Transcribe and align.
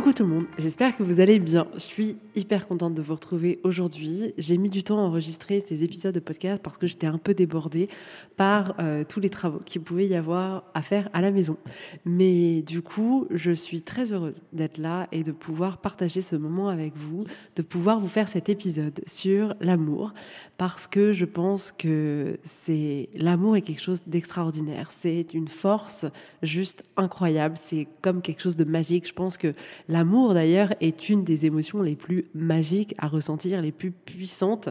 Coucou 0.00 0.14
tout 0.14 0.22
le 0.22 0.30
monde, 0.30 0.46
j'espère 0.56 0.96
que 0.96 1.02
vous 1.02 1.20
allez 1.20 1.38
bien. 1.38 1.66
Je 1.74 1.80
suis 1.80 2.16
hyper 2.34 2.66
contente 2.66 2.94
de 2.94 3.02
vous 3.02 3.14
retrouver 3.14 3.60
aujourd'hui. 3.64 4.32
J'ai 4.38 4.56
mis 4.56 4.70
du 4.70 4.82
temps 4.82 4.96
à 4.96 5.02
enregistrer 5.02 5.60
ces 5.60 5.84
épisodes 5.84 6.14
de 6.14 6.20
podcast 6.20 6.62
parce 6.62 6.78
que 6.78 6.86
j'étais 6.86 7.06
un 7.06 7.18
peu 7.18 7.34
débordée 7.34 7.90
par 8.38 8.76
euh, 8.78 9.04
tous 9.06 9.20
les 9.20 9.28
travaux 9.28 9.58
qu'il 9.58 9.82
pouvait 9.82 10.06
y 10.06 10.14
avoir 10.14 10.64
à 10.72 10.80
faire 10.80 11.10
à 11.12 11.20
la 11.20 11.30
maison. 11.30 11.58
Mais 12.06 12.62
du 12.62 12.80
coup, 12.80 13.26
je 13.30 13.50
suis 13.50 13.82
très 13.82 14.10
heureuse 14.14 14.40
d'être 14.54 14.78
là 14.78 15.06
et 15.12 15.22
de 15.22 15.32
pouvoir 15.32 15.76
partager 15.76 16.22
ce 16.22 16.34
moment 16.34 16.70
avec 16.70 16.96
vous, 16.96 17.24
de 17.56 17.60
pouvoir 17.60 18.00
vous 18.00 18.08
faire 18.08 18.30
cet 18.30 18.48
épisode 18.48 19.02
sur 19.06 19.52
l'amour 19.60 20.14
parce 20.56 20.86
que 20.86 21.12
je 21.12 21.26
pense 21.26 21.72
que 21.72 22.38
c'est 22.42 23.10
l'amour 23.14 23.56
est 23.56 23.62
quelque 23.62 23.82
chose 23.82 24.02
d'extraordinaire. 24.06 24.92
C'est 24.92 25.34
une 25.34 25.48
force 25.48 26.06
juste 26.42 26.84
incroyable. 26.96 27.56
C'est 27.58 27.86
comme 28.00 28.22
quelque 28.22 28.40
chose 28.40 28.56
de 28.56 28.64
magique. 28.64 29.06
Je 29.06 29.12
pense 29.12 29.36
que 29.36 29.52
L'amour, 29.90 30.34
d'ailleurs, 30.34 30.72
est 30.80 31.08
une 31.08 31.24
des 31.24 31.46
émotions 31.46 31.82
les 31.82 31.96
plus 31.96 32.26
magiques 32.32 32.94
à 32.98 33.08
ressentir, 33.08 33.60
les 33.60 33.72
plus 33.72 33.90
puissantes. 33.90 34.68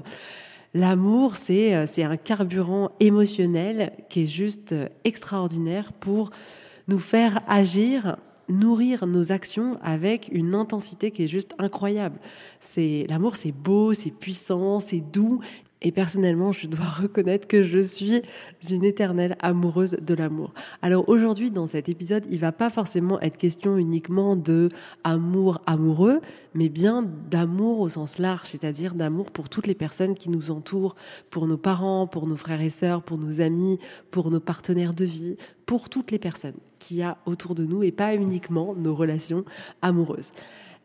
L'amour, 0.74 1.36
c'est, 1.36 1.76
euh, 1.76 1.86
c'est 1.88 2.04
un 2.04 2.16
carburant 2.16 2.92
émotionnel 3.02 3.92
qui 4.10 4.24
est 4.24 4.28
juste 4.28 4.72
euh, 4.72 4.88
extraordinaire 5.04 5.92
pour 5.92 6.30
nous 6.88 7.00
faire 7.00 7.42
agir 7.48 8.16
nourrir 8.48 9.06
nos 9.06 9.32
actions 9.32 9.78
avec 9.84 10.30
une 10.32 10.56
intensité 10.56 11.12
qui 11.12 11.24
est 11.24 11.28
juste 11.28 11.54
incroyable. 11.60 12.18
C'est 12.62 13.06
l'amour, 13.10 13.36
c'est 13.36 13.52
beau, 13.52 13.94
c'est 13.94 14.10
puissant, 14.10 14.80
c'est 14.80 15.02
doux 15.02 15.42
et 15.82 15.92
personnellement, 15.92 16.52
je 16.52 16.68
dois 16.68 16.86
reconnaître 17.02 17.48
que 17.48 17.64
je 17.64 17.80
suis 17.80 18.22
une 18.70 18.84
éternelle 18.84 19.38
amoureuse 19.40 19.98
de 20.02 20.14
l'amour. 20.14 20.54
Alors 20.82 21.08
aujourd'hui, 21.08 21.52
dans 21.52 21.68
cet 21.68 21.88
épisode, 21.88 22.26
il 22.30 22.40
va 22.40 22.52
pas 22.52 22.70
forcément 22.70 23.20
être 23.22 23.38
question 23.38 23.78
uniquement 23.78 24.36
de 24.36 24.70
amour 25.04 25.62
amoureux, 25.66 26.20
mais 26.54 26.70
bien 26.70 27.04
d'amour 27.30 27.80
au 27.80 27.90
sens 27.90 28.18
large, 28.18 28.48
c'est-à-dire 28.48 28.94
d'amour 28.94 29.32
pour 29.32 29.48
toutes 29.48 29.68
les 29.68 29.76
personnes 29.76 30.16
qui 30.16 30.30
nous 30.30 30.52
entourent, 30.52 30.96
pour 31.30 31.48
nos 31.48 31.58
parents, 31.58 32.08
pour 32.08 32.28
nos 32.28 32.36
frères 32.36 32.62
et 32.62 32.70
sœurs, 32.70 33.02
pour 33.02 33.18
nos 33.18 33.40
amis, 33.40 33.80
pour 34.12 34.32
nos 34.32 34.40
partenaires 34.42 34.94
de 34.94 35.06
vie, 35.06 35.38
pour 35.66 35.90
toutes 35.90 36.12
les 36.12 36.20
personnes 36.20 36.58
qu'il 36.80 36.98
y 36.98 37.04
a 37.04 37.18
autour 37.26 37.56
de 37.56 37.64
nous 37.64 37.84
et 37.84 37.92
pas 37.92 38.16
uniquement 38.16 38.74
nos 38.76 38.96
relations 38.96 39.46
amoureuses. 39.82 40.32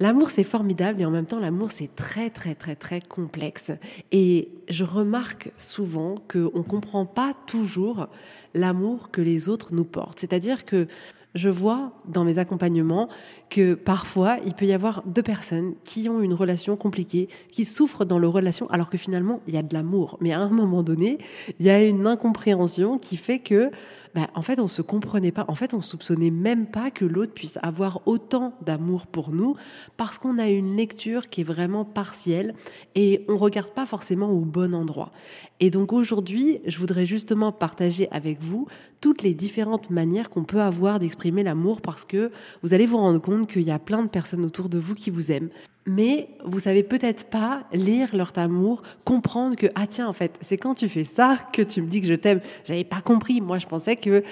L'amour, 0.00 0.31
c'est 0.31 0.44
formidable 0.44 1.00
et 1.00 1.05
en 1.05 1.10
même 1.10 1.27
temps, 1.27 1.38
l'amour, 1.38 1.71
c'est 1.71 1.94
très, 1.94 2.28
très, 2.28 2.55
très, 2.55 2.75
très 2.75 3.00
complexe. 3.00 3.71
Et 4.10 4.49
je 4.69 4.84
remarque 4.84 5.53
souvent 5.56 6.16
qu'on 6.31 6.59
ne 6.59 6.65
comprend 6.65 7.06
pas 7.06 7.32
toujours 7.47 8.09
l'amour 8.54 9.12
que 9.12 9.21
les 9.21 9.49
autres 9.49 9.72
nous 9.72 9.84
portent. 9.84 10.19
C'est-à-dire 10.19 10.65
que 10.65 10.88
je 11.34 11.49
vois 11.49 11.93
dans 12.06 12.25
mes 12.25 12.38
accompagnements 12.38 13.09
que 13.50 13.75
parfois, 13.75 14.38
il 14.47 14.54
peut 14.54 14.66
y 14.66 14.72
avoir 14.72 15.03
deux 15.04 15.22
personnes 15.22 15.75
qui 15.84 16.09
ont 16.09 16.21
une 16.21 16.34
relation 16.34 16.77
compliquée, 16.77 17.28
qui 17.50 17.65
souffrent 17.65 18.04
dans 18.04 18.19
leur 18.19 18.33
relation, 18.33 18.69
alors 18.71 18.91
que 18.91 18.99
finalement, 18.99 19.41
il 19.47 19.54
y 19.54 19.59
a 19.59 19.62
de 19.62 19.75
l'amour. 19.75 20.16
Mais 20.21 20.33
à 20.33 20.41
un 20.41 20.49
moment 20.49 20.83
donné, 20.83 21.19
il 21.59 21.66
y 21.66 21.71
a 21.71 21.84
une 21.84 22.06
incompréhension 22.06 22.99
qui 22.99 23.16
fait 23.16 23.41
que 23.41 23.71
bah, 24.14 24.30
en 24.34 24.42
fait, 24.42 24.60
on 24.60 24.69
se 24.69 24.80
comprenait 24.80 25.32
pas. 25.32 25.44
En 25.48 25.56
fait, 25.56 25.75
on 25.75 25.80
soupçonnait 25.80 26.30
même 26.30 26.66
pas 26.66 26.91
que 26.92 27.04
l'autre 27.04 27.32
puisse 27.32 27.58
avoir 27.62 28.00
autant 28.06 28.54
d'amour 28.64 29.06
pour 29.06 29.30
nous 29.30 29.56
parce 29.97 30.19
qu'on 30.19 30.38
a 30.38 30.48
une 30.48 30.76
lecture 30.76 31.28
qui 31.28 31.41
est 31.41 31.44
vraiment 31.44 31.84
partielle 31.84 32.54
et 32.94 33.24
on 33.28 33.36
regarde 33.36 33.70
pas 33.70 33.86
forcément 33.86 34.30
au 34.30 34.41
bon 34.41 34.74
endroit. 34.74 35.10
Et 35.58 35.70
donc 35.70 35.92
aujourd'hui, 35.92 36.60
je 36.64 36.78
voudrais 36.78 37.06
justement 37.06 37.50
partager 37.50 38.08
avec 38.12 38.41
vous 38.41 38.69
toutes 39.00 39.22
les 39.22 39.34
différentes 39.34 39.91
manières 39.91 40.30
qu'on 40.30 40.44
peut 40.44 40.60
avoir 40.60 41.00
d'exprimer 41.00 41.42
l'amour 41.42 41.80
parce 41.80 42.04
que 42.04 42.30
vous 42.62 42.72
allez 42.72 42.86
vous 42.86 42.98
rendre 42.98 43.20
compte 43.20 43.48
qu'il 43.50 43.62
y 43.62 43.70
a 43.72 43.78
plein 43.78 44.04
de 44.04 44.08
personnes 44.08 44.44
autour 44.44 44.69
de 44.69 44.78
vous 44.78 44.94
qui 44.94 45.10
vous 45.10 45.32
aiment 45.32 45.50
mais 45.87 46.28
vous 46.45 46.61
savez 46.61 46.83
peut-être 46.83 47.25
pas 47.25 47.65
lire 47.72 48.17
leur 48.17 48.33
amour, 48.37 48.83
comprendre 49.05 49.56
que 49.56 49.67
ah 49.75 49.87
tiens 49.87 50.09
en 50.09 50.12
fait 50.12 50.39
c'est 50.41 50.56
quand 50.56 50.75
tu 50.75 50.89
fais 50.89 51.05
ça 51.05 51.39
que 51.53 51.62
tu 51.62 51.83
me 51.83 51.87
dis 51.87 52.00
que 52.00 52.06
je 52.06 52.15
t'aime. 52.15 52.41
J'avais 52.65 52.84
pas 52.84 53.00
compris. 53.00 53.41
Moi 53.41 53.59
je 53.59 53.67
pensais 53.67 53.97
que 53.97 54.22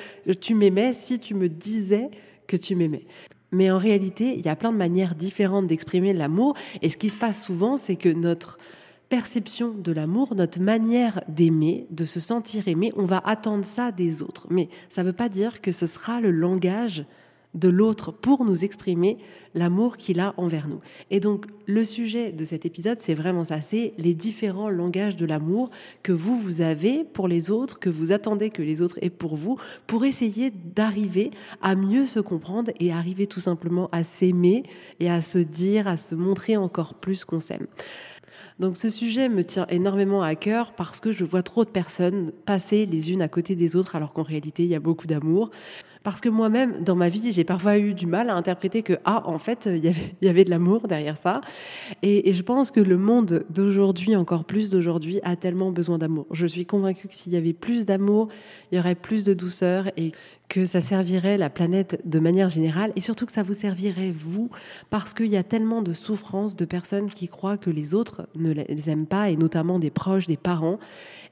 tu 0.41 0.55
m'aimais 0.55 0.93
si 0.93 1.19
tu 1.19 1.35
me 1.35 1.49
disais 1.49 2.11
que 2.47 2.57
tu 2.57 2.75
m'aimais. 2.75 3.07
Mais 3.53 3.71
en 3.71 3.79
réalité, 3.79 4.35
il 4.35 4.45
y 4.45 4.49
a 4.49 4.57
plein 4.57 4.73
de 4.73 4.79
manières 4.79 5.15
différentes 5.15 5.67
d'exprimer 5.67 6.15
l'amour. 6.15 6.55
Et 6.81 6.89
ce 6.89 6.97
qui 6.97 7.11
se 7.11 7.19
passe 7.19 7.45
souvent, 7.45 7.77
c'est 7.77 7.97
que 7.97 8.09
notre 8.09 8.59
perception 9.11 9.75
de 9.75 9.93
l'amour, 9.93 10.35
notre 10.35 10.59
manière 10.59 11.21
d'aimer, 11.29 11.87
de 11.91 12.07
se 12.07 12.19
sentir 12.19 12.67
aimé, 12.67 12.95
on 12.97 13.05
va 13.05 13.19
attendre 13.19 13.67
ça 13.67 13.93
des 13.93 14.23
autres. 14.23 14.47
Mais 14.49 14.71
ça 14.89 15.03
ne 15.03 15.09
veut 15.09 15.13
pas 15.13 15.29
dire 15.29 15.61
que 15.61 15.71
ce 15.71 15.85
sera 15.85 16.23
le 16.23 16.31
langage 16.31 17.05
de 17.55 17.69
l'autre 17.69 18.13
pour 18.13 18.45
nous 18.45 18.65
exprimer 18.65 19.19
l'amour 19.55 19.97
qu'il 19.97 20.21
a 20.21 20.33
envers 20.39 20.69
nous. 20.69 20.81
Et 21.11 21.21
donc 21.21 21.47
le 21.67 21.85
sujet 21.85 22.33
de 22.33 22.45
cet 22.45 22.65
épisode, 22.65 23.01
c'est 23.01 23.15
vraiment 23.15 23.45
ça, 23.45 23.61
c'est 23.61 23.93
les 23.99 24.15
différents 24.15 24.71
langages 24.71 25.17
de 25.17 25.27
l'amour 25.27 25.71
que 26.03 26.13
vous, 26.13 26.39
vous 26.39 26.61
avez 26.61 27.05
pour 27.05 27.29
les 27.29 27.51
autres, 27.51 27.79
que 27.79 27.91
vous 27.91 28.13
attendez 28.13 28.51
que 28.51 28.63
les 28.63 28.81
autres 28.81 28.99
aient 29.03 29.11
pour 29.11 29.37
vous, 29.37 29.59
pour 29.87 30.05
essayer 30.05 30.51
d'arriver 30.51 31.31
à 31.61 31.75
mieux 31.75 32.07
se 32.07 32.21
comprendre 32.21 32.71
et 32.81 32.93
arriver 32.93 33.27
tout 33.27 33.41
simplement 33.41 33.89
à 33.93 34.03
s'aimer 34.03 34.63
et 35.01 35.11
à 35.11 35.21
se 35.21 35.39
dire, 35.39 35.87
à 35.87 35.97
se 35.97 36.15
montrer 36.15 36.57
encore 36.57 36.95
plus 36.95 37.25
qu'on 37.25 37.41
s'aime. 37.41 37.67
Donc 38.59 38.77
ce 38.77 38.91
sujet 38.91 39.29
me 39.29 39.45
tient 39.45 39.67
énormément 39.71 40.23
à 40.23 40.35
cœur 40.35 40.73
parce 40.73 41.01
que 41.01 41.11
je 41.11 41.25
vois 41.25 41.43
trop 41.43 41.65
de 41.65 41.71
personnes 41.71 42.33
passer 42.45 42.87
les 42.87 43.11
unes 43.13 43.23
à 43.23 43.29
côté 43.29 43.57
des 43.57 43.77
autres 43.77 43.97
alors 43.97 44.13
qu'en 44.13 44.23
réalité 44.23 44.65
il 44.65 44.69
y 44.69 44.75
a 44.75 44.81
beaucoup 44.81 45.07
d'amour. 45.07 45.51
Parce 46.03 46.21
que 46.21 46.29
moi-même, 46.29 46.83
dans 46.83 46.97
ma 46.97 47.09
vie, 47.09 47.33
j'ai 47.33 47.45
parfois 47.45 47.79
eu 47.79 47.95
du 47.95 48.07
mal 48.07 48.31
à 48.31 48.35
interpréter 48.35 48.83
que, 48.83 48.95
ah, 49.05 49.23
en 49.27 49.39
fait, 49.39 49.67
il 49.67 49.85
y 49.85 49.89
avait, 49.89 50.15
il 50.21 50.27
y 50.27 50.29
avait 50.29 50.45
de 50.45 50.51
l'amour 50.51 50.89
derrière 50.89 51.17
ça. 51.17 51.41
Et, 52.03 52.29
et, 52.29 52.35
je 52.35 52.43
pense 52.43 52.71
que 52.71 52.81
le 52.81 52.97
monde 52.97 53.45
d'aujourd'hui, 53.51 54.17
encore 54.17 54.45
plus 54.45 54.71
d'aujourd'hui, 54.71 55.21
a 55.23 55.37
tellement 55.37 55.71
besoin 55.71 55.99
d'amour. 55.99 56.27
Je 56.33 56.47
suis 56.47 56.67
convaincue 56.67 57.09
que 57.09 57.15
s'il 57.15 57.33
y 57.33 57.37
avait 57.37 57.53
plus 57.53 57.87
d'amour, 57.87 58.29
il 58.71 58.77
y 58.77 58.79
aurait 58.79 58.95
plus 58.95 59.25
de 59.25 59.35
douceur 59.35 59.87
et 59.97 60.13
que 60.53 60.67
ça 60.67 60.83
servirait 60.83 61.39
la 61.39 61.49
planète 61.49 62.03
de 62.05 62.19
manière 62.19 62.51
générale 62.51 62.93
et 62.95 63.01
surtout 63.01 63.25
que 63.25 63.33
ça 63.33 63.43
vous 63.43 63.55
servirait 63.55 64.11
vous 64.11 64.51
parce 64.91 65.15
qu'il 65.15 65.29
y 65.29 65.39
a 65.39 65.43
tellement 65.43 65.81
de 65.81 65.95
souffrances 65.95 66.57
de 66.57 66.67
personnes 66.67 67.11
qui 67.11 67.27
croient 67.27 67.57
que 67.57 67.71
les 67.71 67.95
autres 67.95 68.29
ne 68.35 68.53
les 68.53 68.91
aiment 68.91 69.07
pas 69.07 69.31
et 69.31 69.37
notamment 69.37 69.79
des 69.79 69.91
proches, 69.91 70.27
des 70.27 70.37
parents. 70.37 70.79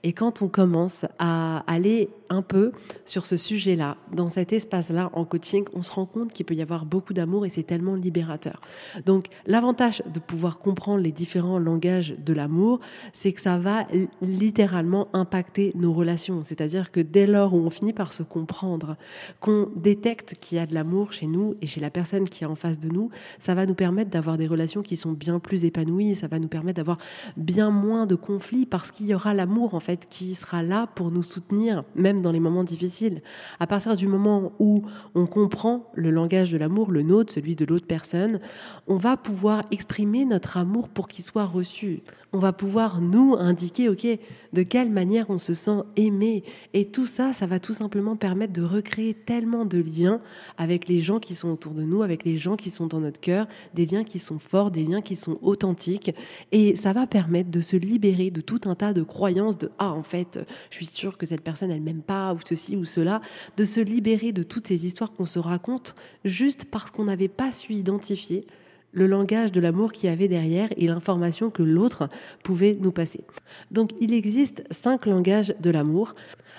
Et 0.04 0.14
quand 0.14 0.40
on 0.40 0.48
commence 0.48 1.04
à 1.18 1.62
aller 1.66 2.08
un 2.30 2.42
peu 2.42 2.72
sur 3.04 3.26
ce 3.26 3.36
sujet-là, 3.36 3.96
dans 4.14 4.28
cet 4.28 4.52
espace-là 4.52 5.10
en 5.12 5.24
coaching, 5.24 5.64
on 5.74 5.82
se 5.82 5.92
rend 5.92 6.06
compte 6.06 6.32
qu'il 6.32 6.46
peut 6.46 6.54
y 6.54 6.62
avoir 6.62 6.86
beaucoup 6.86 7.12
d'amour 7.12 7.44
et 7.44 7.48
c'est 7.48 7.64
tellement 7.64 7.96
libérateur. 7.96 8.60
Donc 9.04 9.26
l'avantage 9.46 10.02
de 10.12 10.20
pouvoir 10.20 10.58
comprendre 10.58 11.02
les 11.02 11.12
différents 11.12 11.58
langages 11.58 12.14
de 12.16 12.32
l'amour, 12.32 12.80
c'est 13.12 13.32
que 13.32 13.40
ça 13.40 13.58
va 13.58 13.86
littéralement 14.22 15.08
impacter 15.12 15.72
nos 15.74 15.92
relations. 15.92 16.42
C'est-à-dire 16.44 16.92
que 16.92 17.00
dès 17.00 17.26
lors 17.26 17.52
où 17.52 17.58
on 17.58 17.70
finit 17.70 17.92
par 17.92 18.12
se 18.12 18.22
comprendre, 18.22 18.96
qu'on 19.40 19.68
détecte 19.74 20.36
qu'il 20.40 20.58
y 20.58 20.60
a 20.60 20.66
de 20.66 20.74
l'amour 20.74 21.12
chez 21.12 21.26
nous 21.26 21.56
et 21.60 21.66
chez 21.66 21.80
la 21.80 21.90
personne 21.90 22.28
qui 22.28 22.44
est 22.44 22.46
en 22.46 22.54
face 22.54 22.78
de 22.78 22.88
nous, 22.88 23.10
ça 23.40 23.54
va 23.54 23.66
nous 23.66 23.74
permettre 23.74 24.10
d'avoir 24.10 24.36
des 24.36 24.46
relations 24.46 24.82
qui 24.82 24.96
sont 24.96 25.12
bien 25.12 25.40
plus 25.40 25.64
épanouies, 25.64 26.14
ça 26.14 26.28
va 26.28 26.38
nous 26.38 26.48
permettre 26.48 26.76
d'avoir 26.76 26.98
bien 27.36 27.70
moins 27.70 28.06
de 28.06 28.14
conflits 28.14 28.66
parce 28.66 28.92
qu'il 28.92 29.06
y 29.06 29.14
aura 29.14 29.34
l'amour 29.34 29.74
en 29.74 29.80
fait 29.80 30.06
qui 30.08 30.34
sera 30.36 30.62
là 30.62 30.86
pour 30.94 31.10
nous 31.10 31.24
soutenir, 31.24 31.82
même 31.96 32.19
dans 32.22 32.32
les 32.32 32.40
moments 32.40 32.64
difficiles. 32.64 33.22
À 33.58 33.66
partir 33.66 33.96
du 33.96 34.06
moment 34.06 34.52
où 34.58 34.82
on 35.14 35.26
comprend 35.26 35.90
le 35.94 36.10
langage 36.10 36.50
de 36.52 36.58
l'amour, 36.58 36.90
le 36.90 37.02
nôtre, 37.02 37.32
celui 37.32 37.56
de 37.56 37.64
l'autre 37.64 37.86
personne, 37.86 38.40
on 38.86 38.96
va 38.96 39.16
pouvoir 39.16 39.62
exprimer 39.70 40.24
notre 40.24 40.56
amour 40.56 40.88
pour 40.88 41.08
qu'il 41.08 41.24
soit 41.24 41.46
reçu. 41.46 42.02
On 42.32 42.38
va 42.38 42.52
pouvoir 42.52 43.00
nous 43.00 43.34
indiquer, 43.36 43.88
OK, 43.88 44.06
de 44.52 44.62
quelle 44.62 44.90
manière 44.90 45.30
on 45.30 45.38
se 45.38 45.52
sent 45.52 45.82
aimé. 45.96 46.44
Et 46.74 46.84
tout 46.84 47.06
ça, 47.06 47.32
ça 47.32 47.46
va 47.46 47.58
tout 47.58 47.72
simplement 47.72 48.14
permettre 48.14 48.52
de 48.52 48.62
recréer 48.62 49.14
tellement 49.14 49.64
de 49.64 49.78
liens 49.78 50.20
avec 50.56 50.88
les 50.88 51.00
gens 51.00 51.18
qui 51.18 51.34
sont 51.34 51.48
autour 51.48 51.72
de 51.72 51.82
nous, 51.82 52.02
avec 52.02 52.24
les 52.24 52.38
gens 52.38 52.54
qui 52.54 52.70
sont 52.70 52.86
dans 52.86 53.00
notre 53.00 53.18
cœur, 53.18 53.48
des 53.74 53.84
liens 53.84 54.04
qui 54.04 54.20
sont 54.20 54.38
forts, 54.38 54.70
des 54.70 54.84
liens 54.84 55.00
qui 55.00 55.16
sont 55.16 55.38
authentiques. 55.42 56.14
Et 56.52 56.76
ça 56.76 56.92
va 56.92 57.08
permettre 57.08 57.50
de 57.50 57.60
se 57.60 57.76
libérer 57.76 58.30
de 58.30 58.40
tout 58.40 58.60
un 58.66 58.76
tas 58.76 58.92
de 58.92 59.02
croyances 59.02 59.58
de, 59.58 59.70
ah, 59.78 59.92
en 59.92 60.04
fait, 60.04 60.38
je 60.70 60.76
suis 60.76 60.86
sûre 60.86 61.18
que 61.18 61.26
cette 61.26 61.42
personne, 61.42 61.72
elle 61.72 61.82
m'aime 61.82 62.02
pas, 62.02 62.32
ou 62.32 62.38
ceci 62.48 62.76
ou 62.76 62.84
cela, 62.84 63.20
de 63.56 63.64
se 63.64 63.80
libérer 63.80 64.30
de 64.30 64.44
toutes 64.44 64.68
ces 64.68 64.86
histoires 64.86 65.12
qu'on 65.12 65.26
se 65.26 65.40
raconte 65.40 65.96
juste 66.24 66.64
parce 66.64 66.92
qu'on 66.92 67.04
n'avait 67.04 67.28
pas 67.28 67.50
su 67.50 67.72
identifier 67.72 68.44
le 68.92 69.06
langage 69.06 69.52
de 69.52 69.60
l'amour 69.60 69.92
qu'il 69.92 70.08
y 70.08 70.12
avait 70.12 70.28
derrière 70.28 70.68
et 70.76 70.86
l'information 70.86 71.50
que 71.50 71.62
l'autre 71.62 72.08
pouvait 72.42 72.76
nous 72.80 72.92
passer. 72.92 73.24
Donc 73.70 73.90
il 74.00 74.14
existe 74.14 74.64
cinq 74.70 75.06
langages 75.06 75.54
de 75.60 75.70
l'amour. 75.70 76.12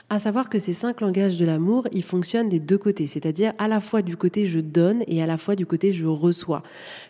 À 0.10 0.19
savoir 0.19 0.50
que 0.50 0.60
ces 0.60 0.74
cinq 0.74 1.00
langages 1.00 1.38
de 1.38 1.45
l'amour, 1.45 1.88
ils 1.94 2.04
fonctionnent 2.04 2.50
des 2.50 2.60
deux 2.60 2.78
côtés, 2.78 3.07
c'est-à-dire 3.07 3.54
à 3.57 3.69
la 3.69 3.80
fois 3.80 4.01
du 4.01 4.18
côté 4.18 4.45
je 4.45 4.60
donne 4.60 5.04
et 5.07 5.24
à 5.24 5.25
la 5.25 5.38
fois 5.38 5.56
du 5.56 5.66
côté 5.66 5.94
je 5.94 6.06
reçois. 6.06 6.63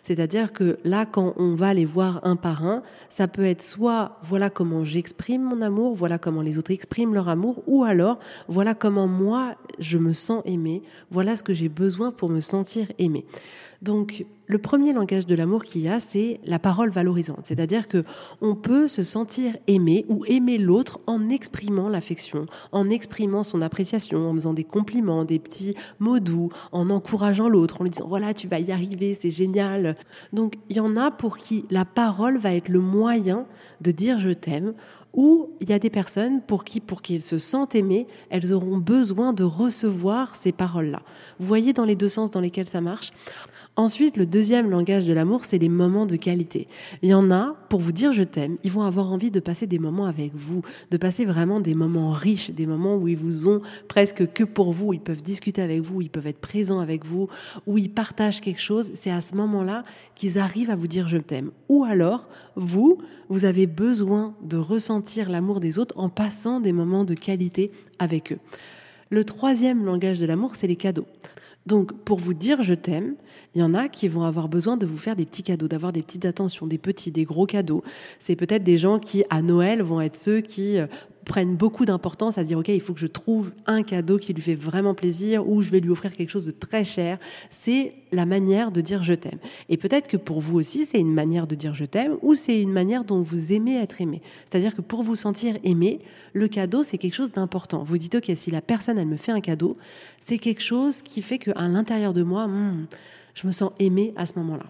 C'est-à-dire 0.04 0.52
que 0.52 0.78
là, 0.84 1.04
quand 1.04 1.34
on 1.36 1.56
va 1.56 1.74
les 1.74 1.84
voir 1.84 2.20
un 2.22 2.36
par 2.36 2.64
un, 2.64 2.84
ça 3.08 3.26
peut 3.26 3.44
être 3.44 3.62
soit 3.62 4.20
voilà 4.22 4.50
comment 4.50 4.84
j'exprime 4.84 5.42
mon 5.42 5.62
amour, 5.62 5.96
voilà 5.96 6.18
comment 6.18 6.42
les 6.42 6.58
autres 6.58 6.70
expriment 6.70 7.14
leur 7.14 7.28
amour, 7.28 7.64
ou 7.66 7.82
alors 7.82 8.20
voilà 8.46 8.74
comment 8.74 9.08
moi 9.08 9.56
je 9.80 9.98
me 9.98 10.12
sens 10.12 10.42
aimé, 10.44 10.82
voilà 11.10 11.34
ce 11.34 11.42
que 11.42 11.54
j'ai 11.54 11.68
besoin 11.68 12.12
pour 12.12 12.28
me 12.28 12.40
sentir 12.40 12.86
aimé. 12.98 13.24
Donc, 13.82 14.24
le 14.46 14.58
premier 14.58 14.92
langage 14.92 15.26
de 15.26 15.34
l'amour 15.34 15.64
qu'il 15.64 15.82
y 15.82 15.88
a, 15.88 15.98
c'est 15.98 16.38
la 16.44 16.60
parole 16.60 16.90
valorisante. 16.90 17.40
C'est-à-dire 17.42 17.88
que 17.88 18.04
on 18.40 18.54
peut 18.54 18.86
se 18.86 19.02
sentir 19.02 19.56
aimé 19.66 20.04
ou 20.08 20.24
aimer 20.26 20.56
l'autre 20.56 21.00
en 21.06 21.28
exprimant 21.28 21.88
l'affection, 21.88 22.46
en 22.70 22.88
exprimant 22.90 23.42
son 23.42 23.60
appréciation, 23.60 24.30
en 24.30 24.34
faisant 24.34 24.52
des 24.52 24.62
compliments, 24.62 25.24
des 25.24 25.40
petits 25.40 25.74
mots 25.98 26.20
doux, 26.20 26.50
en 26.70 26.90
encourageant 26.90 27.48
l'autre, 27.48 27.80
en 27.80 27.84
lui 27.84 27.90
disant 27.90 28.06
voilà, 28.08 28.34
tu 28.34 28.46
vas 28.46 28.60
y 28.60 28.70
arriver, 28.70 29.14
c'est 29.14 29.30
génial. 29.30 29.96
Donc, 30.32 30.54
il 30.68 30.76
y 30.76 30.80
en 30.80 30.96
a 30.96 31.10
pour 31.10 31.38
qui 31.38 31.64
la 31.70 31.84
parole 31.84 32.38
va 32.38 32.54
être 32.54 32.68
le 32.68 32.80
moyen 32.80 33.46
de 33.80 33.90
dire 33.90 34.20
je 34.20 34.30
t'aime 34.30 34.74
ou 35.14 35.50
il 35.60 35.68
y 35.68 35.72
a 35.72 35.78
des 35.78 35.90
personnes 35.90 36.40
pour 36.40 36.64
qui, 36.64 36.80
pour 36.80 37.02
qu'elles 37.02 37.22
se 37.22 37.38
sentent 37.38 37.74
aimées, 37.74 38.06
elles 38.30 38.52
auront 38.52 38.78
besoin 38.78 39.32
de 39.32 39.44
recevoir 39.44 40.36
ces 40.36 40.52
paroles-là. 40.52 41.02
Vous 41.38 41.46
voyez 41.46 41.72
dans 41.72 41.84
les 41.84 41.96
deux 41.96 42.08
sens 42.08 42.30
dans 42.30 42.40
lesquels 42.40 42.66
ça 42.66 42.80
marche? 42.80 43.12
Ensuite, 43.74 44.18
le 44.18 44.26
deuxième 44.26 44.68
langage 44.68 45.06
de 45.06 45.14
l'amour, 45.14 45.46
c'est 45.46 45.56
les 45.56 45.70
moments 45.70 46.04
de 46.04 46.16
qualité. 46.16 46.68
Il 47.00 47.08
y 47.08 47.14
en 47.14 47.30
a, 47.30 47.56
pour 47.70 47.80
vous 47.80 47.92
dire 47.92 48.12
je 48.12 48.22
t'aime, 48.22 48.58
ils 48.64 48.70
vont 48.70 48.82
avoir 48.82 49.10
envie 49.10 49.30
de 49.30 49.40
passer 49.40 49.66
des 49.66 49.78
moments 49.78 50.04
avec 50.04 50.34
vous, 50.34 50.60
de 50.90 50.98
passer 50.98 51.24
vraiment 51.24 51.58
des 51.58 51.72
moments 51.72 52.10
riches, 52.10 52.50
des 52.50 52.66
moments 52.66 52.96
où 52.96 53.08
ils 53.08 53.16
vous 53.16 53.48
ont 53.48 53.62
presque 53.88 54.30
que 54.34 54.44
pour 54.44 54.72
vous, 54.72 54.92
ils 54.92 55.00
peuvent 55.00 55.22
discuter 55.22 55.62
avec 55.62 55.80
vous, 55.80 56.02
ils 56.02 56.10
peuvent 56.10 56.26
être 56.26 56.40
présents 56.40 56.80
avec 56.80 57.06
vous, 57.06 57.28
où 57.66 57.78
ils 57.78 57.90
partagent 57.90 58.42
quelque 58.42 58.60
chose. 58.60 58.90
C'est 58.92 59.10
à 59.10 59.22
ce 59.22 59.34
moment-là 59.36 59.84
qu'ils 60.14 60.38
arrivent 60.38 60.70
à 60.70 60.76
vous 60.76 60.86
dire 60.86 61.08
je 61.08 61.16
t'aime. 61.16 61.50
Ou 61.70 61.84
alors, 61.84 62.28
vous, 62.56 62.98
vous 63.30 63.46
avez 63.46 63.66
besoin 63.66 64.34
de 64.42 64.58
ressentir 64.58 65.30
l'amour 65.30 65.60
des 65.60 65.78
autres 65.78 65.94
en 65.96 66.10
passant 66.10 66.60
des 66.60 66.72
moments 66.72 67.06
de 67.06 67.14
qualité 67.14 67.70
avec 67.98 68.32
eux. 68.32 68.38
Le 69.08 69.24
troisième 69.24 69.84
langage 69.84 70.18
de 70.18 70.26
l'amour, 70.26 70.56
c'est 70.56 70.66
les 70.66 70.76
cadeaux. 70.76 71.06
Donc, 71.66 71.92
pour 72.04 72.18
vous 72.18 72.34
dire 72.34 72.62
je 72.62 72.74
t'aime, 72.74 73.14
il 73.54 73.60
y 73.60 73.64
en 73.64 73.74
a 73.74 73.88
qui 73.88 74.08
vont 74.08 74.22
avoir 74.22 74.48
besoin 74.48 74.76
de 74.76 74.86
vous 74.86 74.96
faire 74.96 75.14
des 75.14 75.26
petits 75.26 75.42
cadeaux, 75.42 75.68
d'avoir 75.68 75.92
des 75.92 76.02
petites 76.02 76.24
attentions, 76.24 76.66
des 76.66 76.78
petits, 76.78 77.10
des 77.10 77.24
gros 77.24 77.46
cadeaux. 77.46 77.82
C'est 78.18 78.36
peut-être 78.36 78.64
des 78.64 78.78
gens 78.78 78.98
qui, 78.98 79.24
à 79.30 79.42
Noël, 79.42 79.82
vont 79.82 80.00
être 80.00 80.16
ceux 80.16 80.40
qui 80.40 80.78
euh, 80.78 80.86
prennent 81.24 81.56
beaucoup 81.56 81.84
d'importance 81.84 82.38
à 82.38 82.44
dire 82.44 82.58
ok 82.58 82.68
il 82.68 82.80
faut 82.80 82.94
que 82.94 83.00
je 83.00 83.06
trouve 83.06 83.52
un 83.66 83.82
cadeau 83.82 84.18
qui 84.18 84.32
lui 84.32 84.42
fait 84.42 84.54
vraiment 84.54 84.94
plaisir 84.94 85.48
ou 85.48 85.62
je 85.62 85.70
vais 85.70 85.80
lui 85.80 85.90
offrir 85.90 86.14
quelque 86.14 86.30
chose 86.30 86.46
de 86.46 86.50
très 86.50 86.84
cher. 86.84 87.18
C'est 87.50 87.94
la 88.12 88.26
manière 88.26 88.72
de 88.72 88.80
dire 88.80 89.02
je 89.02 89.14
t'aime. 89.14 89.38
Et 89.68 89.76
peut-être 89.76 90.08
que 90.08 90.16
pour 90.16 90.40
vous 90.40 90.58
aussi 90.58 90.84
c'est 90.84 90.98
une 90.98 91.12
manière 91.12 91.46
de 91.46 91.54
dire 91.54 91.74
je 91.74 91.84
t'aime 91.84 92.16
ou 92.22 92.34
c'est 92.34 92.60
une 92.60 92.72
manière 92.72 93.04
dont 93.04 93.22
vous 93.22 93.52
aimez 93.52 93.76
être 93.76 94.00
aimé. 94.00 94.22
C'est-à-dire 94.50 94.74
que 94.74 94.82
pour 94.82 95.02
vous 95.02 95.16
sentir 95.16 95.56
aimé 95.64 96.00
le 96.32 96.48
cadeau 96.48 96.82
c'est 96.82 96.98
quelque 96.98 97.14
chose 97.14 97.32
d'important. 97.32 97.82
Vous 97.82 97.98
dites 97.98 98.14
ok 98.14 98.30
si 98.34 98.50
la 98.50 98.60
personne 98.60 98.98
elle 98.98 99.08
me 99.08 99.16
fait 99.16 99.32
un 99.32 99.40
cadeau 99.40 99.74
c'est 100.20 100.38
quelque 100.38 100.62
chose 100.62 101.02
qui 101.02 101.22
fait 101.22 101.38
qu'à 101.38 101.68
l'intérieur 101.68 102.12
de 102.12 102.22
moi 102.22 102.46
hmm, 102.46 102.86
je 103.34 103.46
me 103.46 103.52
sens 103.52 103.72
aimé 103.78 104.12
à 104.16 104.26
ce 104.26 104.34
moment-là 104.38 104.64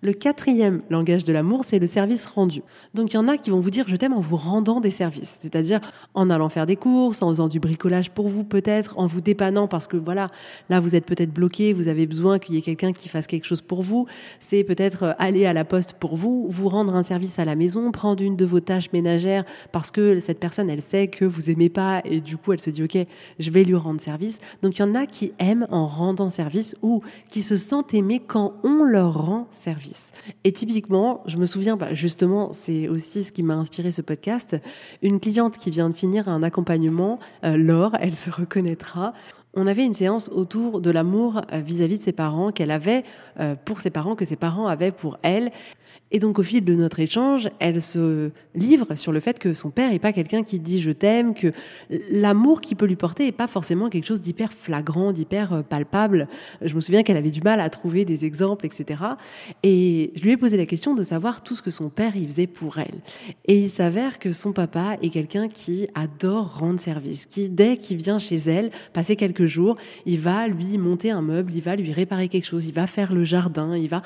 le 0.00 0.12
quatrième 0.12 0.80
langage 0.90 1.24
de 1.24 1.32
l'amour, 1.32 1.64
c'est 1.64 1.80
le 1.80 1.86
service 1.86 2.26
rendu. 2.26 2.62
Donc 2.94 3.12
il 3.12 3.16
y 3.16 3.18
en 3.18 3.26
a 3.26 3.36
qui 3.36 3.50
vont 3.50 3.58
vous 3.58 3.70
dire 3.70 3.84
je 3.88 3.96
t'aime 3.96 4.12
en 4.12 4.20
vous 4.20 4.36
rendant 4.36 4.80
des 4.80 4.90
services, 4.90 5.38
c'est-à-dire 5.40 5.80
en 6.14 6.30
allant 6.30 6.48
faire 6.48 6.66
des 6.66 6.76
courses, 6.76 7.20
en 7.22 7.30
faisant 7.30 7.48
du 7.48 7.58
bricolage 7.58 8.10
pour 8.10 8.28
vous 8.28 8.44
peut-être, 8.44 8.96
en 8.98 9.06
vous 9.06 9.20
dépannant 9.20 9.66
parce 9.66 9.88
que 9.88 9.96
voilà, 9.96 10.30
là 10.68 10.78
vous 10.78 10.94
êtes 10.94 11.04
peut-être 11.04 11.32
bloqué, 11.32 11.72
vous 11.72 11.88
avez 11.88 12.06
besoin 12.06 12.38
qu'il 12.38 12.54
y 12.54 12.58
ait 12.58 12.62
quelqu'un 12.62 12.92
qui 12.92 13.08
fasse 13.08 13.26
quelque 13.26 13.44
chose 13.44 13.60
pour 13.60 13.82
vous. 13.82 14.06
C'est 14.38 14.62
peut-être 14.62 15.02
euh, 15.02 15.12
aller 15.18 15.46
à 15.46 15.52
la 15.52 15.64
poste 15.64 15.94
pour 15.94 16.14
vous, 16.14 16.46
vous 16.48 16.68
rendre 16.68 16.94
un 16.94 17.02
service 17.02 17.40
à 17.40 17.44
la 17.44 17.56
maison, 17.56 17.90
prendre 17.90 18.22
une 18.22 18.36
de 18.36 18.44
vos 18.44 18.60
tâches 18.60 18.92
ménagères 18.92 19.44
parce 19.72 19.90
que 19.90 20.20
cette 20.20 20.38
personne 20.38 20.70
elle 20.70 20.82
sait 20.82 21.08
que 21.08 21.24
vous 21.24 21.50
aimez 21.50 21.70
pas 21.70 22.02
et 22.04 22.20
du 22.20 22.36
coup 22.36 22.52
elle 22.52 22.60
se 22.60 22.70
dit 22.70 22.84
ok 22.84 22.98
je 23.40 23.50
vais 23.50 23.64
lui 23.64 23.74
rendre 23.74 24.00
service. 24.00 24.38
Donc 24.62 24.78
il 24.78 24.82
y 24.82 24.84
en 24.84 24.94
a 24.94 25.06
qui 25.06 25.32
aiment 25.40 25.66
en 25.70 25.88
rendant 25.88 26.30
service 26.30 26.76
ou 26.82 27.02
qui 27.30 27.42
se 27.42 27.56
sentent 27.56 27.94
aimés 27.94 28.22
quand 28.24 28.54
on 28.62 28.84
leur 28.84 29.26
rend 29.26 29.48
service. 29.50 29.87
Et 30.44 30.52
typiquement, 30.52 31.22
je 31.26 31.36
me 31.36 31.46
souviens, 31.46 31.76
bah, 31.76 31.94
justement, 31.94 32.52
c'est 32.52 32.88
aussi 32.88 33.24
ce 33.24 33.32
qui 33.32 33.42
m'a 33.42 33.54
inspiré 33.54 33.92
ce 33.92 34.02
podcast, 34.02 34.56
une 35.02 35.20
cliente 35.20 35.58
qui 35.58 35.70
vient 35.70 35.90
de 35.90 35.96
finir 35.96 36.28
un 36.28 36.42
accompagnement, 36.42 37.18
euh, 37.44 37.56
Laure, 37.56 37.96
elle 38.00 38.14
se 38.14 38.30
reconnaîtra. 38.30 39.14
On 39.54 39.66
avait 39.66 39.84
une 39.84 39.94
séance 39.94 40.28
autour 40.28 40.80
de 40.80 40.90
l'amour 40.90 41.42
euh, 41.52 41.60
vis-à-vis 41.60 41.98
de 41.98 42.02
ses 42.02 42.12
parents 42.12 42.52
qu'elle 42.52 42.70
avait 42.70 43.02
euh, 43.40 43.54
pour 43.64 43.80
ses 43.80 43.90
parents, 43.90 44.14
que 44.14 44.24
ses 44.24 44.36
parents 44.36 44.66
avaient 44.66 44.92
pour 44.92 45.18
elle. 45.22 45.50
Et 46.10 46.18
donc 46.18 46.38
au 46.38 46.42
fil 46.42 46.64
de 46.64 46.74
notre 46.74 47.00
échange, 47.00 47.48
elle 47.58 47.82
se 47.82 48.30
livre 48.54 48.94
sur 48.94 49.12
le 49.12 49.20
fait 49.20 49.38
que 49.38 49.52
son 49.52 49.70
père 49.70 49.90
n'est 49.90 49.98
pas 49.98 50.12
quelqu'un 50.12 50.42
qui 50.42 50.58
dit 50.58 50.80
je 50.80 50.90
t'aime, 50.90 51.34
que 51.34 51.52
l'amour 52.10 52.60
qu'il 52.60 52.76
peut 52.76 52.86
lui 52.86 52.96
porter 52.96 53.24
n'est 53.24 53.32
pas 53.32 53.46
forcément 53.46 53.90
quelque 53.90 54.06
chose 54.06 54.22
d'hyper 54.22 54.52
flagrant, 54.52 55.12
d'hyper 55.12 55.52
euh, 55.52 55.62
palpable. 55.62 56.28
Je 56.62 56.74
me 56.74 56.80
souviens 56.80 57.02
qu'elle 57.02 57.16
avait 57.16 57.30
du 57.30 57.42
mal 57.42 57.60
à 57.60 57.68
trouver 57.68 58.04
des 58.04 58.24
exemples, 58.24 58.66
etc. 58.66 59.02
Et 59.62 60.12
je 60.16 60.22
lui 60.22 60.32
ai 60.32 60.36
posé 60.36 60.56
la 60.56 60.66
question 60.66 60.94
de 60.94 61.02
savoir 61.02 61.42
tout 61.42 61.54
ce 61.54 61.62
que 61.62 61.70
son 61.70 61.90
père 61.90 62.16
y 62.16 62.24
faisait 62.26 62.46
pour 62.46 62.78
elle. 62.78 63.00
Et 63.46 63.58
il 63.58 63.70
s'avère 63.70 64.18
que 64.18 64.32
son 64.32 64.52
papa 64.52 64.96
est 65.02 65.10
quelqu'un 65.10 65.48
qui 65.48 65.88
adore 65.94 66.58
rendre 66.58 66.80
service, 66.80 67.26
qui 67.26 67.48
dès 67.48 67.76
qu'il 67.76 67.98
vient 67.98 68.18
chez 68.18 68.36
elle, 68.36 68.70
passer 68.92 69.16
quelques 69.16 69.46
jours, 69.46 69.76
il 70.06 70.20
va 70.20 70.48
lui 70.48 70.78
monter 70.78 71.10
un 71.10 71.22
meuble, 71.22 71.52
il 71.54 71.62
va 71.62 71.76
lui 71.76 71.92
réparer 71.92 72.28
quelque 72.28 72.46
chose, 72.46 72.66
il 72.66 72.74
va 72.74 72.86
faire 72.86 73.12
le 73.12 73.24
jardin, 73.24 73.76
il 73.76 73.88
va... 73.88 74.02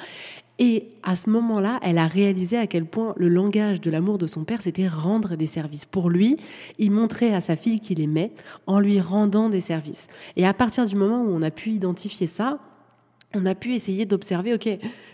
Et 0.65 0.85
à 1.03 1.17
ce 1.17 1.29
moment-là, 1.29 1.81
elle 1.83 1.99
a 1.99 2.07
réalisé 2.07 2.57
à 2.57 2.69
quel 2.69 2.85
point 2.85 3.15
le 3.17 3.29
langage 3.29 3.81
de 3.81 3.91
l'amour 3.91 4.17
de 4.17 4.29
son 4.29 4.45
père, 4.45 4.63
c'était 4.63 4.87
rendre 4.87 5.35
des 5.35 5.47
services. 5.47 5.87
Pour 5.87 6.09
lui, 6.09 6.37
il 6.79 6.93
montrait 6.93 7.35
à 7.35 7.41
sa 7.41 7.57
fille 7.57 7.81
qu'il 7.81 8.01
aimait 8.01 8.31
en 8.69 8.79
lui 8.79 9.01
rendant 9.01 9.49
des 9.49 9.61
services. 9.61 10.07
Et 10.37 10.47
à 10.47 10.55
partir 10.55 10.85
du 10.85 10.95
moment 10.95 11.21
où 11.21 11.35
on 11.35 11.43
a 11.43 11.51
pu 11.51 11.71
identifier 11.71 12.29
ça, 12.29 12.61
on 13.35 13.45
a 13.45 13.57
pu 13.57 13.75
essayer 13.75 14.07
d'observer, 14.07 14.55
OK, 14.55 14.69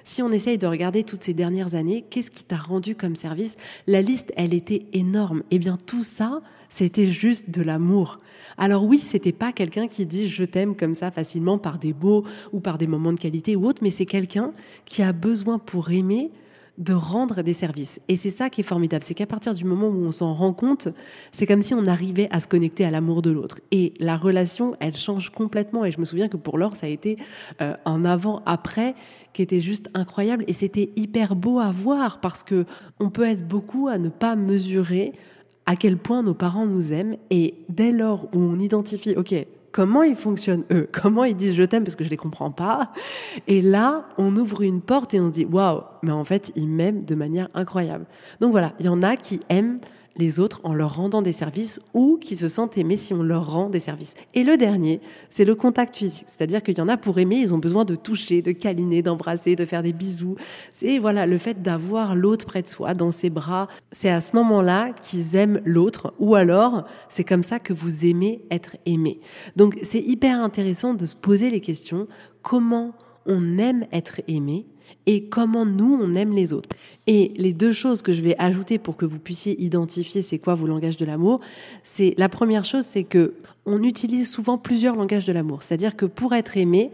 si 0.04 0.20
on 0.20 0.30
essaye 0.32 0.58
de 0.58 0.66
regarder 0.66 1.02
toutes 1.02 1.22
ces 1.22 1.32
dernières 1.32 1.74
années, 1.74 2.04
qu'est-ce 2.10 2.30
qui 2.30 2.44
t'a 2.44 2.58
rendu 2.58 2.94
comme 2.94 3.16
service? 3.16 3.56
La 3.86 4.02
liste, 4.02 4.34
elle 4.36 4.52
était 4.52 4.84
énorme. 4.92 5.44
Eh 5.50 5.58
bien, 5.58 5.78
tout 5.86 6.02
ça, 6.02 6.42
c'était 6.68 7.08
juste 7.08 7.50
de 7.50 7.62
l'amour. 7.62 8.18
Alors 8.56 8.84
oui, 8.84 8.98
c'était 8.98 9.32
pas 9.32 9.52
quelqu'un 9.52 9.88
qui 9.88 10.06
dit 10.06 10.28
je 10.28 10.44
t'aime 10.44 10.74
comme 10.74 10.94
ça 10.94 11.10
facilement 11.10 11.58
par 11.58 11.78
des 11.78 11.94
mots 11.94 12.24
ou 12.52 12.60
par 12.60 12.78
des 12.78 12.86
moments 12.86 13.12
de 13.12 13.20
qualité 13.20 13.56
ou 13.56 13.66
autre, 13.66 13.82
mais 13.82 13.90
c'est 13.90 14.06
quelqu'un 14.06 14.50
qui 14.84 15.02
a 15.02 15.12
besoin 15.12 15.58
pour 15.58 15.90
aimer 15.90 16.30
de 16.78 16.92
rendre 16.92 17.42
des 17.42 17.54
services. 17.54 18.00
Et 18.08 18.16
c'est 18.16 18.30
ça 18.30 18.50
qui 18.50 18.60
est 18.60 18.64
formidable, 18.64 19.02
c'est 19.04 19.14
qu'à 19.14 19.26
partir 19.26 19.52
du 19.52 19.64
moment 19.64 19.88
où 19.88 20.04
on 20.04 20.12
s'en 20.12 20.32
rend 20.32 20.52
compte, 20.52 20.88
c'est 21.32 21.44
comme 21.44 21.60
si 21.60 21.74
on 21.74 21.86
arrivait 21.86 22.28
à 22.30 22.38
se 22.38 22.46
connecter 22.46 22.84
à 22.84 22.90
l'amour 22.90 23.20
de 23.20 23.30
l'autre. 23.30 23.60
Et 23.72 23.94
la 23.98 24.16
relation, 24.16 24.76
elle 24.78 24.96
change 24.96 25.30
complètement. 25.30 25.84
Et 25.84 25.90
je 25.90 25.98
me 25.98 26.04
souviens 26.04 26.28
que 26.28 26.36
pour 26.36 26.56
Laure, 26.56 26.76
ça 26.76 26.86
a 26.86 26.88
été 26.88 27.18
euh, 27.60 27.74
un 27.84 28.04
avant-après 28.04 28.94
qui 29.32 29.42
était 29.42 29.60
juste 29.60 29.90
incroyable. 29.94 30.44
Et 30.46 30.52
c'était 30.52 30.90
hyper 30.94 31.34
beau 31.34 31.58
à 31.58 31.72
voir 31.72 32.20
parce 32.20 32.44
que 32.44 32.64
on 33.00 33.10
peut 33.10 33.26
être 33.26 33.46
beaucoup 33.46 33.88
à 33.88 33.98
ne 33.98 34.08
pas 34.08 34.36
mesurer 34.36 35.12
à 35.68 35.76
quel 35.76 35.98
point 35.98 36.22
nos 36.22 36.32
parents 36.32 36.64
nous 36.64 36.94
aiment 36.94 37.16
et 37.28 37.54
dès 37.68 37.92
lors 37.92 38.24
où 38.34 38.38
on 38.38 38.58
identifie, 38.58 39.14
ok, 39.14 39.34
comment 39.70 40.02
ils 40.02 40.16
fonctionnent 40.16 40.64
eux, 40.72 40.88
comment 40.92 41.24
ils 41.24 41.36
disent 41.36 41.54
je 41.54 41.62
t'aime 41.62 41.84
parce 41.84 41.94
que 41.94 42.04
je 42.04 42.08
les 42.08 42.16
comprends 42.16 42.50
pas, 42.50 42.90
et 43.46 43.60
là 43.60 44.08
on 44.16 44.34
ouvre 44.34 44.62
une 44.62 44.80
porte 44.80 45.12
et 45.12 45.20
on 45.20 45.28
se 45.28 45.34
dit 45.34 45.44
waouh, 45.44 45.82
mais 46.02 46.10
en 46.10 46.24
fait 46.24 46.52
ils 46.56 46.66
m'aiment 46.66 47.04
de 47.04 47.14
manière 47.14 47.50
incroyable. 47.52 48.06
Donc 48.40 48.50
voilà, 48.50 48.72
il 48.80 48.86
y 48.86 48.88
en 48.88 49.02
a 49.02 49.16
qui 49.16 49.40
aiment 49.50 49.78
les 50.18 50.40
autres 50.40 50.60
en 50.64 50.74
leur 50.74 50.96
rendant 50.96 51.22
des 51.22 51.32
services 51.32 51.80
ou 51.94 52.18
qui 52.18 52.36
se 52.36 52.48
sentent 52.48 52.76
aimés 52.76 52.96
si 52.96 53.14
on 53.14 53.22
leur 53.22 53.50
rend 53.50 53.70
des 53.70 53.80
services. 53.80 54.14
Et 54.34 54.44
le 54.44 54.56
dernier, 54.56 55.00
c'est 55.30 55.44
le 55.44 55.54
contact 55.54 55.96
physique. 55.96 56.24
C'est-à-dire 56.26 56.62
qu'il 56.62 56.76
y 56.76 56.80
en 56.80 56.88
a 56.88 56.96
pour 56.96 57.18
aimer, 57.18 57.36
ils 57.36 57.54
ont 57.54 57.58
besoin 57.58 57.84
de 57.84 57.94
toucher, 57.94 58.42
de 58.42 58.52
câliner, 58.52 59.02
d'embrasser, 59.02 59.56
de 59.56 59.64
faire 59.64 59.82
des 59.82 59.92
bisous. 59.92 60.36
C'est 60.72 60.98
voilà, 60.98 61.26
le 61.26 61.38
fait 61.38 61.62
d'avoir 61.62 62.14
l'autre 62.14 62.46
près 62.46 62.62
de 62.62 62.68
soi, 62.68 62.94
dans 62.94 63.10
ses 63.10 63.30
bras. 63.30 63.68
C'est 63.92 64.10
à 64.10 64.20
ce 64.20 64.36
moment-là 64.36 64.92
qu'ils 65.00 65.36
aiment 65.36 65.60
l'autre 65.64 66.14
ou 66.18 66.34
alors 66.34 66.84
c'est 67.08 67.24
comme 67.24 67.42
ça 67.42 67.58
que 67.58 67.72
vous 67.72 68.04
aimez 68.04 68.42
être 68.50 68.76
aimé. 68.86 69.20
Donc 69.56 69.78
c'est 69.82 70.00
hyper 70.00 70.40
intéressant 70.40 70.94
de 70.94 71.06
se 71.06 71.16
poser 71.16 71.50
les 71.50 71.60
questions. 71.60 72.08
Comment 72.42 72.94
on 73.26 73.58
aime 73.58 73.86
être 73.92 74.20
aimé? 74.26 74.66
Et 75.06 75.24
comment 75.24 75.64
nous, 75.64 75.98
on 76.00 76.14
aime 76.14 76.32
les 76.32 76.52
autres. 76.52 76.68
Et 77.06 77.32
les 77.36 77.52
deux 77.52 77.72
choses 77.72 78.02
que 78.02 78.12
je 78.12 78.22
vais 78.22 78.36
ajouter 78.38 78.78
pour 78.78 78.96
que 78.96 79.06
vous 79.06 79.18
puissiez 79.18 79.60
identifier 79.62 80.22
c'est 80.22 80.38
quoi 80.38 80.54
vos 80.54 80.66
langages 80.66 80.96
de 80.96 81.06
l'amour, 81.06 81.40
c'est 81.82 82.14
la 82.18 82.28
première 82.28 82.64
chose, 82.64 82.84
c'est 82.84 83.04
que 83.04 83.34
on 83.64 83.82
utilise 83.82 84.30
souvent 84.30 84.58
plusieurs 84.58 84.96
langages 84.96 85.26
de 85.26 85.32
l'amour. 85.32 85.62
C'est-à-dire 85.62 85.96
que 85.96 86.06
pour 86.06 86.34
être 86.34 86.56
aimé, 86.56 86.90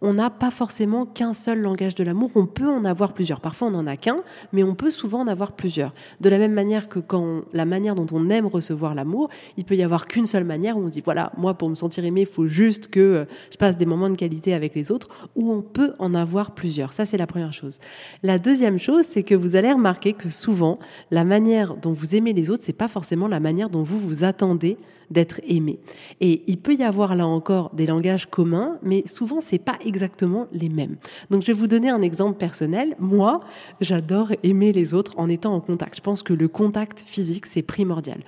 on 0.00 0.14
n'a 0.14 0.30
pas 0.30 0.50
forcément 0.50 1.06
qu'un 1.06 1.34
seul 1.34 1.60
langage 1.60 1.94
de 1.94 2.04
l'amour, 2.04 2.30
on 2.34 2.46
peut 2.46 2.68
en 2.68 2.84
avoir 2.84 3.12
plusieurs. 3.12 3.40
Parfois 3.40 3.68
on 3.68 3.72
n'en 3.72 3.86
a 3.86 3.96
qu'un, 3.96 4.22
mais 4.52 4.62
on 4.62 4.74
peut 4.74 4.90
souvent 4.90 5.20
en 5.20 5.26
avoir 5.26 5.52
plusieurs. 5.52 5.92
De 6.20 6.28
la 6.28 6.38
même 6.38 6.52
manière 6.52 6.88
que 6.88 6.98
quand 6.98 7.42
la 7.52 7.64
manière 7.64 7.94
dont 7.94 8.06
on 8.12 8.30
aime 8.30 8.46
recevoir 8.46 8.94
l'amour, 8.94 9.28
il 9.56 9.64
peut 9.64 9.76
y 9.76 9.82
avoir 9.82 10.06
qu'une 10.06 10.26
seule 10.26 10.44
manière 10.44 10.76
où 10.76 10.82
on 10.82 10.88
dit 10.88 11.00
voilà, 11.00 11.32
moi 11.36 11.54
pour 11.54 11.68
me 11.68 11.74
sentir 11.74 12.04
aimé, 12.04 12.22
il 12.22 12.26
faut 12.26 12.46
juste 12.46 12.88
que 12.88 13.00
euh, 13.00 13.24
je 13.50 13.56
passe 13.56 13.76
des 13.76 13.86
moments 13.86 14.10
de 14.10 14.16
qualité 14.16 14.54
avec 14.54 14.74
les 14.74 14.90
autres, 14.90 15.08
ou 15.34 15.52
on 15.52 15.62
peut 15.62 15.94
en 15.98 16.14
avoir 16.14 16.54
plusieurs. 16.54 16.92
Ça 16.92 17.06
c'est 17.06 17.18
la 17.18 17.26
première 17.26 17.52
chose. 17.52 17.78
La 18.22 18.38
deuxième 18.38 18.78
chose, 18.78 19.04
c'est 19.04 19.22
que 19.22 19.34
vous 19.34 19.56
allez 19.56 19.72
remarquer 19.72 20.12
que 20.12 20.28
souvent 20.28 20.78
la 21.10 21.24
manière 21.24 21.76
dont 21.76 21.92
vous 21.92 22.14
aimez 22.14 22.32
les 22.32 22.50
autres, 22.50 22.62
c'est 22.64 22.72
pas 22.72 22.88
forcément 22.88 23.28
la 23.28 23.40
manière 23.40 23.70
dont 23.70 23.82
vous 23.82 23.98
vous 23.98 24.24
attendez 24.24 24.76
d'être 25.10 25.40
aimé. 25.46 25.78
Et 26.20 26.42
il 26.46 26.58
peut 26.58 26.74
y 26.74 26.82
avoir 26.82 27.14
là 27.16 27.26
encore 27.26 27.74
des 27.74 27.86
langages 27.86 28.26
communs, 28.26 28.78
mais 28.82 29.02
souvent 29.06 29.40
c'est 29.40 29.58
pas 29.58 29.78
exactement 29.84 30.46
les 30.52 30.68
mêmes. 30.68 30.96
Donc 31.30 31.42
je 31.42 31.48
vais 31.48 31.52
vous 31.52 31.66
donner 31.66 31.90
un 31.90 32.02
exemple 32.02 32.38
personnel. 32.38 32.94
Moi, 32.98 33.40
j'adore 33.80 34.32
aimer 34.42 34.72
les 34.72 34.94
autres 34.94 35.14
en 35.18 35.28
étant 35.28 35.54
en 35.54 35.60
contact. 35.60 35.96
Je 35.96 36.02
pense 36.02 36.22
que 36.22 36.32
le 36.32 36.48
contact 36.48 37.04
physique 37.06 37.46
c'est 37.46 37.62
primordial. 37.62 38.22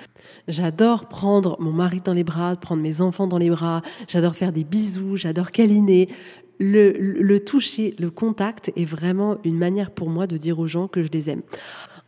J'adore 0.48 1.06
prendre 1.06 1.56
mon 1.60 1.72
mari 1.72 2.00
dans 2.04 2.14
les 2.14 2.24
bras, 2.24 2.56
prendre 2.56 2.82
mes 2.82 3.00
enfants 3.00 3.26
dans 3.26 3.38
les 3.38 3.50
bras. 3.50 3.82
J'adore 4.08 4.34
faire 4.34 4.52
des 4.52 4.64
bisous, 4.64 5.16
j'adore 5.16 5.50
câliner. 5.50 6.08
Le, 6.62 6.92
le, 6.92 7.40
toucher, 7.40 7.94
le 7.98 8.10
contact 8.10 8.70
est 8.76 8.84
vraiment 8.84 9.38
une 9.44 9.56
manière 9.56 9.90
pour 9.90 10.10
moi 10.10 10.26
de 10.26 10.36
dire 10.36 10.58
aux 10.58 10.66
gens 10.66 10.88
que 10.88 11.02
je 11.02 11.08
les 11.10 11.30
aime. 11.30 11.40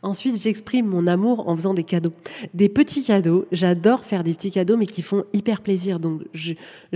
Ensuite, 0.04 0.42
j'exprime 0.42 0.86
mon 0.86 1.06
amour 1.06 1.48
en 1.48 1.54
faisant 1.54 1.74
des 1.74 1.84
cadeaux. 1.84 2.12
Des 2.54 2.68
petits 2.68 3.04
cadeaux. 3.04 3.46
J'adore 3.52 4.04
faire 4.04 4.24
des 4.24 4.34
petits 4.34 4.50
cadeaux, 4.50 4.76
mais 4.76 4.86
qui 4.86 5.00
font 5.00 5.24
hyper 5.32 5.60
plaisir. 5.60 6.00
Donc, 6.00 6.22
je, 6.34 6.54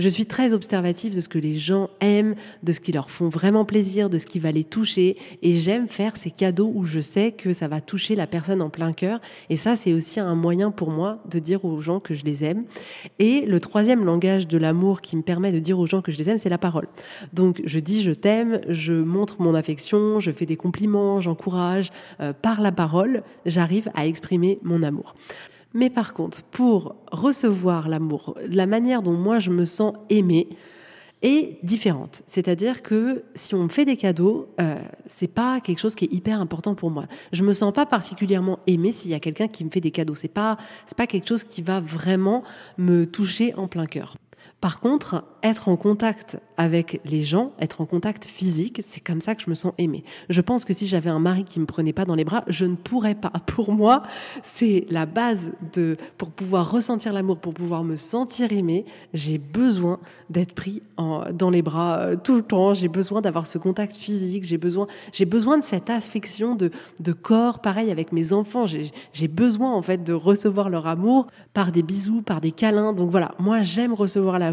suis 0.09 0.25
très 0.25 0.51
observative 0.51 1.15
de 1.15 1.21
ce 1.21 1.29
que 1.29 1.37
les 1.37 1.55
gens 1.55 1.89
aiment, 2.01 2.35
de 2.63 2.73
ce 2.73 2.81
qui 2.81 2.91
leur 2.91 3.09
font 3.09 3.29
vraiment 3.29 3.63
plaisir, 3.63 4.09
de 4.09 4.17
ce 4.17 4.25
qui 4.25 4.39
va 4.39 4.51
les 4.51 4.65
toucher. 4.65 5.15
Et 5.41 5.57
j'aime 5.57 5.87
faire 5.87 6.17
ces 6.17 6.31
cadeaux 6.31 6.69
où 6.75 6.83
je 6.83 6.99
sais 6.99 7.31
que 7.31 7.53
ça 7.53 7.69
va 7.69 7.79
toucher 7.79 8.13
la 8.13 8.27
personne 8.27 8.61
en 8.61 8.69
plein 8.69 8.91
cœur. 8.91 9.21
Et 9.49 9.55
ça, 9.55 9.77
c'est 9.77 9.93
aussi 9.93 10.19
un 10.19 10.35
moyen 10.35 10.71
pour 10.71 10.91
moi 10.91 11.19
de 11.29 11.39
dire 11.39 11.63
aux 11.63 11.79
gens 11.79 12.01
que 12.01 12.13
je 12.13 12.25
les 12.25 12.43
aime. 12.43 12.65
Et 13.19 13.45
le 13.45 13.61
troisième 13.61 14.03
langage 14.03 14.49
de 14.49 14.57
l'amour 14.57 14.99
qui 14.99 15.15
me 15.15 15.21
permet 15.21 15.53
de 15.53 15.59
dire 15.59 15.79
aux 15.79 15.87
gens 15.87 16.01
que 16.01 16.11
je 16.11 16.17
les 16.17 16.27
aime, 16.29 16.37
c'est 16.37 16.49
la 16.49 16.57
parole. 16.57 16.89
Donc, 17.31 17.61
je 17.63 17.79
dis 17.79 18.03
je 18.03 18.11
t'aime, 18.11 18.59
je 18.67 18.91
montre 18.91 19.41
mon 19.41 19.55
affection, 19.55 20.19
je 20.19 20.31
fais 20.31 20.45
des 20.45 20.57
compliments, 20.57 21.21
j'encourage 21.21 21.91
euh, 22.19 22.33
par 22.33 22.59
la 22.59 22.71
j'arrive 23.45 23.89
à 23.93 24.05
exprimer 24.05 24.59
mon 24.63 24.83
amour. 24.83 25.15
Mais 25.73 25.89
par 25.89 26.13
contre, 26.13 26.43
pour 26.43 26.95
recevoir 27.11 27.89
l'amour, 27.89 28.35
la 28.49 28.65
manière 28.65 29.01
dont 29.01 29.13
moi 29.13 29.39
je 29.39 29.51
me 29.51 29.65
sens 29.65 29.93
aimée 30.09 30.49
est 31.21 31.57
différente. 31.63 32.21
C'est-à-dire 32.27 32.83
que 32.83 33.23
si 33.35 33.55
on 33.55 33.63
me 33.63 33.69
fait 33.69 33.85
des 33.85 33.97
cadeaux, 33.97 34.49
euh, 34.61 34.75
c'est 35.07 35.33
pas 35.33 35.59
quelque 35.59 35.79
chose 35.79 35.95
qui 35.95 36.05
est 36.05 36.13
hyper 36.13 36.39
important 36.39 36.75
pour 36.75 36.91
moi. 36.91 37.05
Je 37.31 37.43
me 37.43 37.53
sens 37.53 37.73
pas 37.73 37.85
particulièrement 37.85 38.59
aimée 38.67 38.91
s'il 38.91 39.11
y 39.11 39.15
a 39.15 39.19
quelqu'un 39.19 39.47
qui 39.47 39.65
me 39.65 39.69
fait 39.69 39.81
des 39.81 39.91
cadeaux. 39.91 40.15
C'est 40.15 40.27
pas 40.27 40.57
c'est 40.85 40.97
pas 40.97 41.07
quelque 41.07 41.27
chose 41.27 41.43
qui 41.43 41.61
va 41.61 41.79
vraiment 41.79 42.43
me 42.77 43.05
toucher 43.05 43.53
en 43.55 43.67
plein 43.67 43.87
cœur. 43.87 44.15
Par 44.59 44.79
contre, 44.79 45.23
être 45.43 45.69
en 45.69 45.77
contact 45.77 46.39
avec 46.57 46.99
les 47.05 47.21
gens, 47.21 47.51
être 47.59 47.79
en 47.79 47.85
contact 47.85 48.25
physique, 48.25 48.81
c'est 48.83 48.99
comme 48.99 49.21
ça 49.21 49.35
que 49.35 49.43
je 49.43 49.51
me 49.51 49.55
sens 49.55 49.71
aimée. 49.77 50.03
Je 50.29 50.41
pense 50.41 50.65
que 50.65 50.73
si 50.73 50.87
j'avais 50.87 51.11
un 51.11 51.19
mari 51.19 51.43
qui 51.43 51.59
me 51.59 51.67
prenait 51.67 51.93
pas 51.93 52.05
dans 52.05 52.15
les 52.15 52.23
bras, 52.23 52.43
je 52.47 52.65
ne 52.65 52.75
pourrais 52.75 53.13
pas. 53.13 53.31
Pour 53.45 53.71
moi, 53.71 54.01
c'est 54.41 54.87
la 54.89 55.05
base 55.05 55.53
de 55.73 55.95
pour 56.17 56.31
pouvoir 56.31 56.71
ressentir 56.71 57.13
l'amour, 57.13 57.37
pour 57.37 57.53
pouvoir 57.53 57.83
me 57.83 57.95
sentir 57.95 58.51
aimée, 58.51 58.85
j'ai 59.13 59.37
besoin 59.37 59.99
d'être 60.31 60.53
pris 60.53 60.81
dans 60.97 61.49
les 61.51 61.61
bras 61.61 61.99
euh, 61.99 62.15
tout 62.15 62.35
le 62.35 62.41
temps. 62.41 62.73
J'ai 62.73 62.87
besoin 62.87 63.21
d'avoir 63.21 63.45
ce 63.45 63.59
contact 63.59 63.95
physique. 63.95 64.43
J'ai 64.43 64.57
besoin, 64.57 64.87
j'ai 65.13 65.25
besoin 65.25 65.57
de 65.57 65.63
cette 65.63 65.89
affection 65.91 66.55
de, 66.55 66.71
de 66.99 67.11
corps. 67.13 67.59
Pareil 67.59 67.91
avec 67.91 68.11
mes 68.11 68.33
enfants, 68.33 68.65
j'ai 68.65 69.27
besoin 69.27 69.73
en 69.73 69.81
fait 69.83 70.03
de 70.03 70.13
recevoir 70.13 70.69
leur 70.69 70.87
amour 70.87 71.27
par 71.53 71.71
des 71.71 71.83
bisous, 71.83 72.23
par 72.23 72.41
des 72.41 72.51
câlins. 72.51 72.93
Donc 72.93 73.11
voilà, 73.11 73.31
moi 73.39 73.61
j'aime 73.61 73.93
recevoir 73.93 74.39
l'amour 74.39 74.46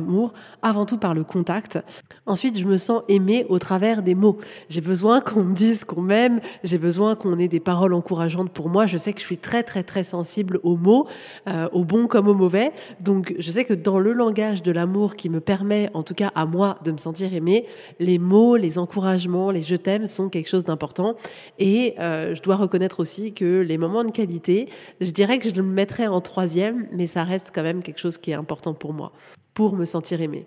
avant 0.62 0.86
tout 0.86 0.98
par 0.98 1.14
le 1.14 1.24
contact. 1.24 1.78
Ensuite, 2.26 2.58
je 2.58 2.64
me 2.64 2.76
sens 2.76 3.02
aimée 3.08 3.46
au 3.48 3.58
travers 3.58 4.02
des 4.02 4.14
mots. 4.14 4.38
J'ai 4.68 4.80
besoin 4.80 5.20
qu'on 5.20 5.44
me 5.44 5.54
dise 5.54 5.84
qu'on 5.84 6.02
m'aime. 6.02 6.40
J'ai 6.62 6.78
besoin 6.78 7.16
qu'on 7.16 7.38
ait 7.38 7.48
des 7.48 7.60
paroles 7.60 7.94
encourageantes 7.94 8.50
pour 8.50 8.68
moi. 8.68 8.86
Je 8.86 8.96
sais 8.96 9.12
que 9.12 9.20
je 9.20 9.26
suis 9.26 9.38
très 9.38 9.62
très 9.62 9.82
très 9.82 10.04
sensible 10.04 10.60
aux 10.62 10.76
mots, 10.76 11.06
euh, 11.48 11.68
aux 11.72 11.84
bons 11.84 12.06
comme 12.06 12.28
aux 12.28 12.34
mauvais. 12.34 12.72
Donc 13.00 13.34
je 13.38 13.50
sais 13.50 13.64
que 13.64 13.74
dans 13.74 13.98
le 13.98 14.12
langage 14.12 14.62
de 14.62 14.70
l'amour 14.70 15.16
qui 15.16 15.28
me 15.28 15.40
permet, 15.40 15.90
en 15.94 16.02
tout 16.02 16.14
cas 16.14 16.30
à 16.34 16.46
moi, 16.46 16.78
de 16.84 16.92
me 16.92 16.98
sentir 16.98 17.34
aimée, 17.34 17.66
les 17.98 18.18
mots, 18.18 18.56
les 18.56 18.78
encouragements, 18.78 19.50
les 19.50 19.64
je 19.64 19.76
t'aime 19.76 20.06
sont 20.06 20.28
quelque 20.28 20.48
chose 20.48 20.64
d'important. 20.64 21.16
Et 21.58 21.94
euh, 21.98 22.34
je 22.34 22.42
dois 22.42 22.56
reconnaître 22.56 23.00
aussi 23.00 23.32
que 23.32 23.60
les 23.60 23.78
moments 23.78 24.04
de 24.04 24.10
qualité, 24.10 24.68
je 25.00 25.10
dirais 25.10 25.38
que 25.38 25.48
je 25.48 25.54
le 25.54 25.62
mettrais 25.62 26.06
en 26.06 26.20
troisième, 26.20 26.86
mais 26.92 27.06
ça 27.06 27.24
reste 27.24 27.50
quand 27.54 27.62
même 27.62 27.82
quelque 27.82 28.00
chose 28.00 28.18
qui 28.18 28.30
est 28.30 28.34
important 28.34 28.74
pour 28.74 28.92
moi, 28.92 29.12
pour 29.54 29.74
me 29.74 29.84
sentir 29.84 30.20
aimée. 30.20 30.46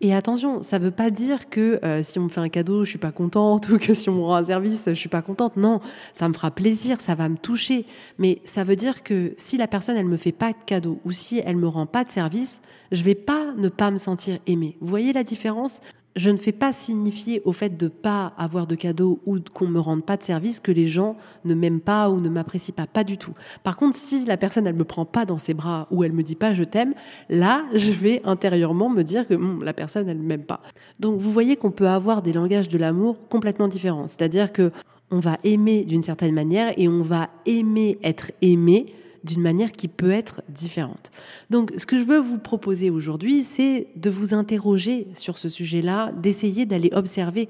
Et 0.00 0.12
attention, 0.12 0.60
ça 0.62 0.78
veut 0.78 0.90
pas 0.90 1.10
dire 1.10 1.48
que 1.48 1.78
euh, 1.84 2.02
si 2.02 2.18
on 2.18 2.24
me 2.24 2.28
fait 2.28 2.40
un 2.40 2.48
cadeau, 2.48 2.84
je 2.84 2.90
suis 2.90 2.98
pas 2.98 3.12
contente 3.12 3.68
ou 3.70 3.78
que 3.78 3.94
si 3.94 4.10
on 4.10 4.14
me 4.14 4.20
rend 4.20 4.34
un 4.34 4.44
service, 4.44 4.84
je 4.86 4.94
suis 4.94 5.08
pas 5.08 5.22
contente. 5.22 5.56
Non, 5.56 5.78
ça 6.12 6.28
me 6.28 6.34
fera 6.34 6.50
plaisir, 6.50 7.00
ça 7.00 7.14
va 7.14 7.28
me 7.28 7.36
toucher. 7.36 7.86
Mais 8.18 8.40
ça 8.44 8.64
veut 8.64 8.76
dire 8.76 9.02
que 9.02 9.32
si 9.36 9.56
la 9.56 9.66
personne 9.66 9.96
elle 9.96 10.06
me 10.06 10.16
fait 10.16 10.32
pas 10.32 10.52
de 10.52 10.58
cadeau 10.66 11.00
ou 11.04 11.12
si 11.12 11.40
elle 11.44 11.56
me 11.56 11.68
rend 11.68 11.86
pas 11.86 12.04
de 12.04 12.10
service, 12.10 12.60
je 12.92 13.02
vais 13.02 13.14
pas 13.14 13.54
ne 13.56 13.68
pas 13.68 13.90
me 13.90 13.98
sentir 13.98 14.38
aimée. 14.46 14.76
Vous 14.80 14.88
voyez 14.88 15.12
la 15.12 15.24
différence? 15.24 15.80
Je 16.16 16.30
ne 16.30 16.36
fais 16.36 16.52
pas 16.52 16.72
signifier 16.72 17.42
au 17.44 17.52
fait 17.52 17.76
de 17.76 17.88
pas 17.88 18.32
avoir 18.38 18.66
de 18.66 18.74
cadeaux 18.74 19.20
ou 19.26 19.38
qu'on 19.52 19.66
me 19.66 19.80
rende 19.80 20.04
pas 20.04 20.16
de 20.16 20.22
service 20.22 20.60
que 20.60 20.70
les 20.70 20.86
gens 20.86 21.16
ne 21.44 21.54
m'aiment 21.54 21.80
pas 21.80 22.08
ou 22.08 22.20
ne 22.20 22.28
m'apprécient 22.28 22.74
pas, 22.74 22.86
pas 22.86 23.04
du 23.04 23.18
tout. 23.18 23.34
Par 23.62 23.76
contre, 23.76 23.96
si 23.96 24.24
la 24.24 24.36
personne 24.36 24.66
elle 24.66 24.76
me 24.76 24.84
prend 24.84 25.04
pas 25.04 25.24
dans 25.24 25.38
ses 25.38 25.54
bras 25.54 25.88
ou 25.90 26.04
elle 26.04 26.12
me 26.12 26.22
dit 26.22 26.36
pas 26.36 26.54
je 26.54 26.64
t'aime, 26.64 26.94
là, 27.28 27.64
je 27.74 27.90
vais 27.90 28.22
intérieurement 28.24 28.88
me 28.88 29.02
dire 29.02 29.26
que 29.26 29.34
la 29.62 29.72
personne 29.72 30.08
elle 30.08 30.18
m'aime 30.18 30.44
pas. 30.44 30.60
Donc 31.00 31.20
vous 31.20 31.32
voyez 31.32 31.56
qu'on 31.56 31.72
peut 31.72 31.88
avoir 31.88 32.22
des 32.22 32.32
langages 32.32 32.68
de 32.68 32.78
l'amour 32.78 33.28
complètement 33.28 33.68
différents, 33.68 34.06
c'est-à-dire 34.06 34.52
que 34.52 34.70
on 35.10 35.20
va 35.20 35.38
aimer 35.44 35.84
d'une 35.84 36.02
certaine 36.02 36.34
manière 36.34 36.72
et 36.76 36.88
on 36.88 37.02
va 37.02 37.28
aimer 37.46 37.98
être 38.02 38.32
aimé 38.40 38.94
d'une 39.24 39.40
manière 39.40 39.72
qui 39.72 39.88
peut 39.88 40.10
être 40.10 40.42
différente. 40.48 41.10
Donc, 41.50 41.72
ce 41.76 41.86
que 41.86 41.98
je 41.98 42.04
veux 42.04 42.20
vous 42.20 42.38
proposer 42.38 42.90
aujourd'hui, 42.90 43.42
c'est 43.42 43.88
de 43.96 44.10
vous 44.10 44.34
interroger 44.34 45.08
sur 45.14 45.38
ce 45.38 45.48
sujet-là, 45.48 46.12
d'essayer 46.12 46.66
d'aller 46.66 46.90
observer 46.92 47.48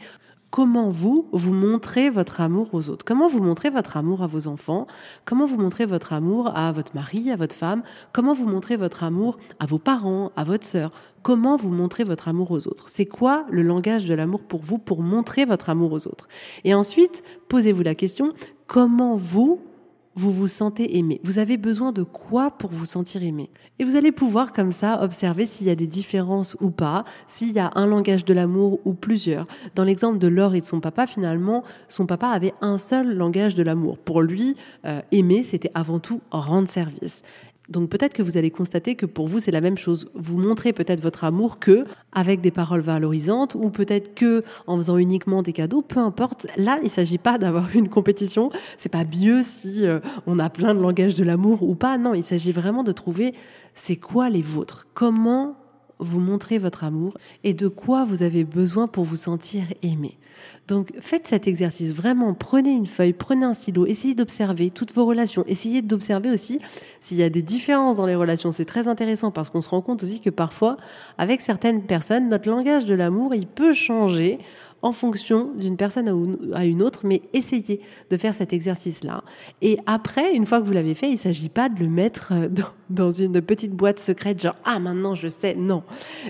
comment 0.55 0.89
vous, 0.89 1.29
vous 1.33 1.53
montrez 1.53 2.11
votre 2.11 2.41
amour 2.41 2.69
aux 2.75 2.89
autres. 2.89 3.05
Comment 3.05 3.27
vous 3.27 3.43
montrez 3.43 3.71
votre 3.71 3.97
amour 3.97 4.23
à 4.23 4.29
vos 4.29 4.47
enfants? 4.47 4.87
Comment 5.25 5.47
vous 5.47 5.57
montrez 5.57 5.85
votre 5.85 6.13
amour 6.13 6.57
à 6.57 6.71
votre 6.71 6.95
mari, 6.95 7.33
à 7.33 7.35
votre 7.35 7.57
femme? 7.57 7.83
Comment 8.13 8.35
vous 8.35 8.47
montrez 8.47 8.77
votre 8.77 9.03
amour 9.03 9.37
à 9.59 9.67
vos 9.67 9.81
parents, 9.81 10.31
à 10.37 10.45
votre 10.45 10.65
sœur? 10.65 10.93
Comment 11.25 11.57
vous 11.57 11.71
montrez 11.71 12.05
votre 12.05 12.29
amour 12.29 12.53
aux 12.53 12.69
autres? 12.69 12.85
C'est 12.89 13.07
quoi 13.07 13.47
le 13.51 13.63
langage 13.63 14.07
de 14.07 14.15
l'amour 14.15 14.45
pour 14.45 14.61
vous 14.61 14.79
pour 14.79 15.03
montrer 15.03 15.45
votre 15.45 15.71
amour 15.71 15.91
aux 15.91 16.07
autres? 16.07 16.29
Et 16.63 16.73
ensuite, 16.73 17.25
posez-vous 17.49 17.83
la 17.83 17.97
question, 17.97 18.29
comment 18.69 19.17
vous, 19.17 19.59
vous 20.17 20.31
vous 20.31 20.49
sentez 20.49 20.97
aimé. 20.97 21.21
Vous 21.25 21.39
avez 21.39 21.57
besoin 21.57 21.93
de 21.93 22.03
quoi 22.03 22.51
pour 22.51 22.71
vous 22.71 22.87
sentir 22.87 23.23
aimé? 23.23 23.51
Et 23.79 23.85
vous 23.85 23.97
allez 23.97 24.13
pouvoir 24.13 24.53
comme 24.53 24.73
ça 24.73 25.03
observer 25.03 25.47
s'il 25.47 25.67
y 25.67 25.71
a 25.71 25.75
des 25.75 25.87
différences 25.87 26.57
ou 26.61 26.71
pas, 26.71 27.05
s'il 27.27 27.53
y 27.53 27.59
a 27.59 27.73
un 27.75 27.87
langage 27.87 28.25
de 28.25 28.35
l'amour 28.35 28.81
ou 28.85 28.95
plusieurs. 28.95 29.47
Dans 29.75 29.85
l'exemple 29.85 30.19
de 30.19 30.29
Laure 30.29 30.55
et 30.55 30.61
de 30.61 30.65
son 30.65 30.81
papa, 30.81 31.07
finalement, 31.07 31.65
son 31.89 32.07
papa 32.07 32.29
avait 32.29 32.55
un 32.61 32.79
seul 32.79 33.17
langage 33.17 33.55
de 33.55 33.63
l'amour. 33.63 33.99
Pour 33.99 34.23
lui, 34.23 34.57
euh, 34.85 35.01
aimer, 35.11 35.43
c'était 35.43 35.71
avant 35.75 35.99
tout 35.99 36.21
rendre 36.31 36.69
service. 36.69 37.23
Donc 37.69 37.89
peut-être 37.89 38.13
que 38.13 38.23
vous 38.23 38.37
allez 38.37 38.51
constater 38.51 38.95
que 38.95 39.07
pour 39.07 39.27
vous 39.27 39.41
c'est 39.41 39.51
la 39.51 39.61
même 39.61 39.79
chose. 39.79 40.11
Vous 40.15 40.37
montrez 40.37 40.73
peut-être 40.73 41.01
votre 41.01 41.25
amour 41.25 41.59
que 41.59 41.85
avec 42.13 42.41
des 42.41 42.51
paroles 42.51 42.81
valorisantes 42.81 43.55
ou 43.55 43.71
peut-être 43.71 44.15
que 44.15 44.43
en 44.67 44.77
faisant 44.77 44.99
uniquement 44.99 45.43
des 45.43 45.53
cadeaux, 45.53 45.83
peu 45.83 46.01
importe. 46.01 46.47
Là, 46.57 46.79
il 46.83 46.91
s'agit 46.91 47.19
pas 47.19 47.39
d'avoir 47.39 47.75
une 47.75 47.89
compétition, 47.89 48.51
c'est 48.77 48.91
pas 48.91 49.05
mieux 49.05 49.43
si 49.43 49.87
euh, 49.87 50.01
on 50.27 50.39
a 50.39 50.51
plein 50.51 50.75
de 50.75 50.81
langage 50.81 51.15
de 51.15 51.25
l'amour 51.25 51.63
ou 51.63 51.75
pas. 51.75 51.97
Non, 51.99 52.15
il 52.15 52.25
s'agit 52.25 52.53
vraiment 52.53 52.83
de 52.83 52.93
trouver 52.93 53.35
c'est 53.75 53.97
quoi 53.97 54.31
les 54.31 54.43
vôtres. 54.43 54.87
Comment 54.95 55.57
vous 55.99 56.21
montrez 56.21 56.59
votre 56.59 56.85
amour 56.85 57.17
et 57.43 57.55
de 57.55 57.69
quoi 57.69 58.05
vous 58.05 58.23
avez 58.23 58.45
besoin 58.45 58.89
pour 58.89 59.05
vous 59.05 59.17
sentir 59.17 59.65
aimé. 59.83 60.19
Donc 60.67 60.93
faites 60.99 61.27
cet 61.27 61.47
exercice, 61.47 61.93
vraiment 61.93 62.33
prenez 62.33 62.73
une 62.73 62.87
feuille, 62.87 63.13
prenez 63.13 63.45
un 63.45 63.55
stylo, 63.55 63.87
essayez 63.87 64.15
d'observer 64.15 64.71
toutes 64.71 64.93
vos 64.93 65.05
relations, 65.05 65.45
essayez 65.47 65.83
d'observer 65.83 66.31
aussi 66.31 66.59
s'il 67.01 67.19
y 67.19 67.23
a 67.23 67.29
des 67.29 67.43
différences 67.43 67.97
dans 67.97 68.07
les 68.07 68.15
relations. 68.15 68.51
C'est 68.51 68.65
très 68.65 68.89
intéressant 68.89 69.31
parce 69.31 69.51
qu'on 69.51 69.61
se 69.61 69.69
rend 69.69 69.83
compte 69.83 70.03
aussi 70.03 70.21
que 70.21 70.31
parfois, 70.31 70.77
avec 71.19 71.41
certaines 71.41 71.83
personnes, 71.83 72.29
notre 72.29 72.49
langage 72.49 72.87
de 72.87 72.95
l'amour, 72.95 73.35
il 73.35 73.47
peut 73.47 73.75
changer 73.75 74.39
en 74.85 74.93
fonction 74.93 75.51
d'une 75.55 75.79
personne 75.79 76.37
à 76.53 76.67
une 76.67 76.83
autre, 76.83 77.01
mais 77.07 77.23
essayez 77.33 77.81
de 78.11 78.17
faire 78.19 78.35
cet 78.35 78.53
exercice-là. 78.53 79.25
Et 79.63 79.79
après, 79.87 80.35
une 80.35 80.45
fois 80.45 80.61
que 80.61 80.67
vous 80.67 80.75
l'avez 80.75 80.95
fait, 80.95 81.09
il 81.09 81.15
ne 81.15 81.19
s'agit 81.19 81.49
pas 81.49 81.71
de 81.71 81.81
le 81.81 81.89
mettre 81.89 82.33
euh, 82.33 82.49
dans, 82.91 83.11
une 83.11 83.41
petite 83.41 83.73
boîte 83.73 83.99
secrète, 83.99 84.43
genre 84.43 84.57
ah 84.65 84.79
maintenant 84.79 85.15
je 85.15 85.29
sais. 85.29 85.55
Non, 85.55 85.85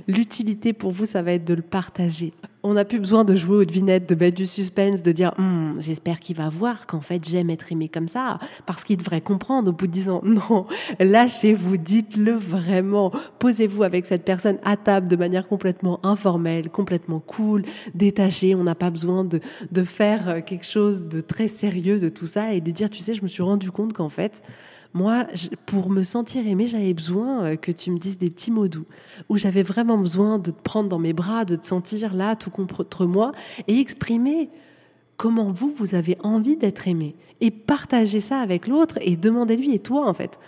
l'utilité 0.07 0.73
pour 0.73 0.93
vous, 0.93 1.05
ça 1.05 1.21
va 1.21 1.33
être 1.33 1.45
de 1.45 1.55
le 1.55 1.63
partager 1.63 2.33
on 2.65 2.73
n'a 2.75 2.85
plus 2.85 2.99
besoin 2.99 3.25
de 3.25 3.37
jouer 3.37 3.59
aux 3.59 3.65
devinettes, 3.65 4.09
de 4.09 4.15
mettre 4.15 4.37
du 4.37 4.47
suspense, 4.47 5.03
de 5.03 5.13
dire 5.13 5.33
hum, 5.39 5.77
j'espère 5.79 6.19
qu'il 6.19 6.35
va 6.35 6.49
voir 6.49 6.87
qu'en 6.87 7.03
fait 7.03 7.23
j'aime 7.29 7.51
être 7.51 7.71
aimé 7.71 7.89
comme 7.89 8.09
ça, 8.09 8.39
parce 8.67 8.83
qu'il 8.85 8.97
devrait 8.97 9.21
comprendre 9.21 9.69
au 9.69 9.73
bout 9.73 9.87
de 9.87 9.93
dix 9.93 10.09
ans. 10.09 10.23
Non, 10.35 10.67
lâchez-vous, 10.99 11.77
dites-le 11.77 12.33
vraiment. 12.33 13.13
Posez-vous 13.39 13.85
avec 13.85 14.07
cette 14.07 14.25
personne 14.25 14.59
à 14.65 14.77
table 14.77 15.07
de 15.07 15.15
manière 15.15 15.47
complètement 15.47 16.01
informelle, 16.05 16.71
complètement 16.71 17.21
cool, 17.21 17.63
détachée. 17.95 18.55
On 18.55 18.65
n'a 18.65 18.75
pas 18.75 18.91
besoin 18.91 19.25
de, 19.25 19.41
de 19.71 19.85
faire 19.85 20.45
quelque 20.45 20.67
chose 20.67 21.05
de 21.05 21.21
très 21.21 21.47
sérieux 21.47 22.01
de 22.01 22.09
tout 22.09 22.27
ça 22.27 22.53
et 22.53 22.61
lui 22.61 22.73
dire, 22.73 22.91
tu 22.91 23.01
sais, 23.01 23.15
je 23.15 23.23
me 23.23 23.29
suis 23.29 23.43
rendu 23.43 23.71
compte 23.71 23.93
qu'en 23.93 24.09
fait, 24.09 24.43
moi, 24.95 25.27
pour 25.67 25.91
me 25.91 26.05
sentir 26.05 26.47
aimée, 26.47 26.69
j'avais 26.69 26.95
besoin 26.95 27.45
euh, 27.45 27.57
que 27.57 27.73
tu 27.73 27.91
me 27.91 27.99
dises 27.99 28.17
des 28.17 28.31
petits 28.31 28.53
mots 28.53 28.69
doux, 28.69 28.87
où 29.29 29.37
j'avais 29.37 29.65
vraiment 29.65 29.99
besoin 29.99 30.39
de 30.39 30.53
te 30.53 30.63
prendre 30.63 30.89
dans 30.89 31.01
mes 31.01 31.13
bras, 31.13 31.45
de 31.45 31.57
te 31.57 31.67
sentir 31.67 32.15
là, 32.15 32.37
tout 32.37 32.51
contre 32.51 33.05
moi, 33.05 33.33
et 33.67 33.81
exprimer 33.81 34.51
comment 35.17 35.51
vous, 35.51 35.75
vous 35.77 35.97
avez 35.97 36.17
envie 36.23 36.57
d'être 36.57 36.87
aimé. 36.87 37.17
Et 37.41 37.51
partager 37.51 38.21
ça 38.21 38.39
avec 38.39 38.69
l'autre 38.69 38.99
et 39.01 39.17
demandez-lui, 39.17 39.75
et 39.75 39.81
toi, 39.81 40.09
en 40.09 40.15
fait, 40.15 40.39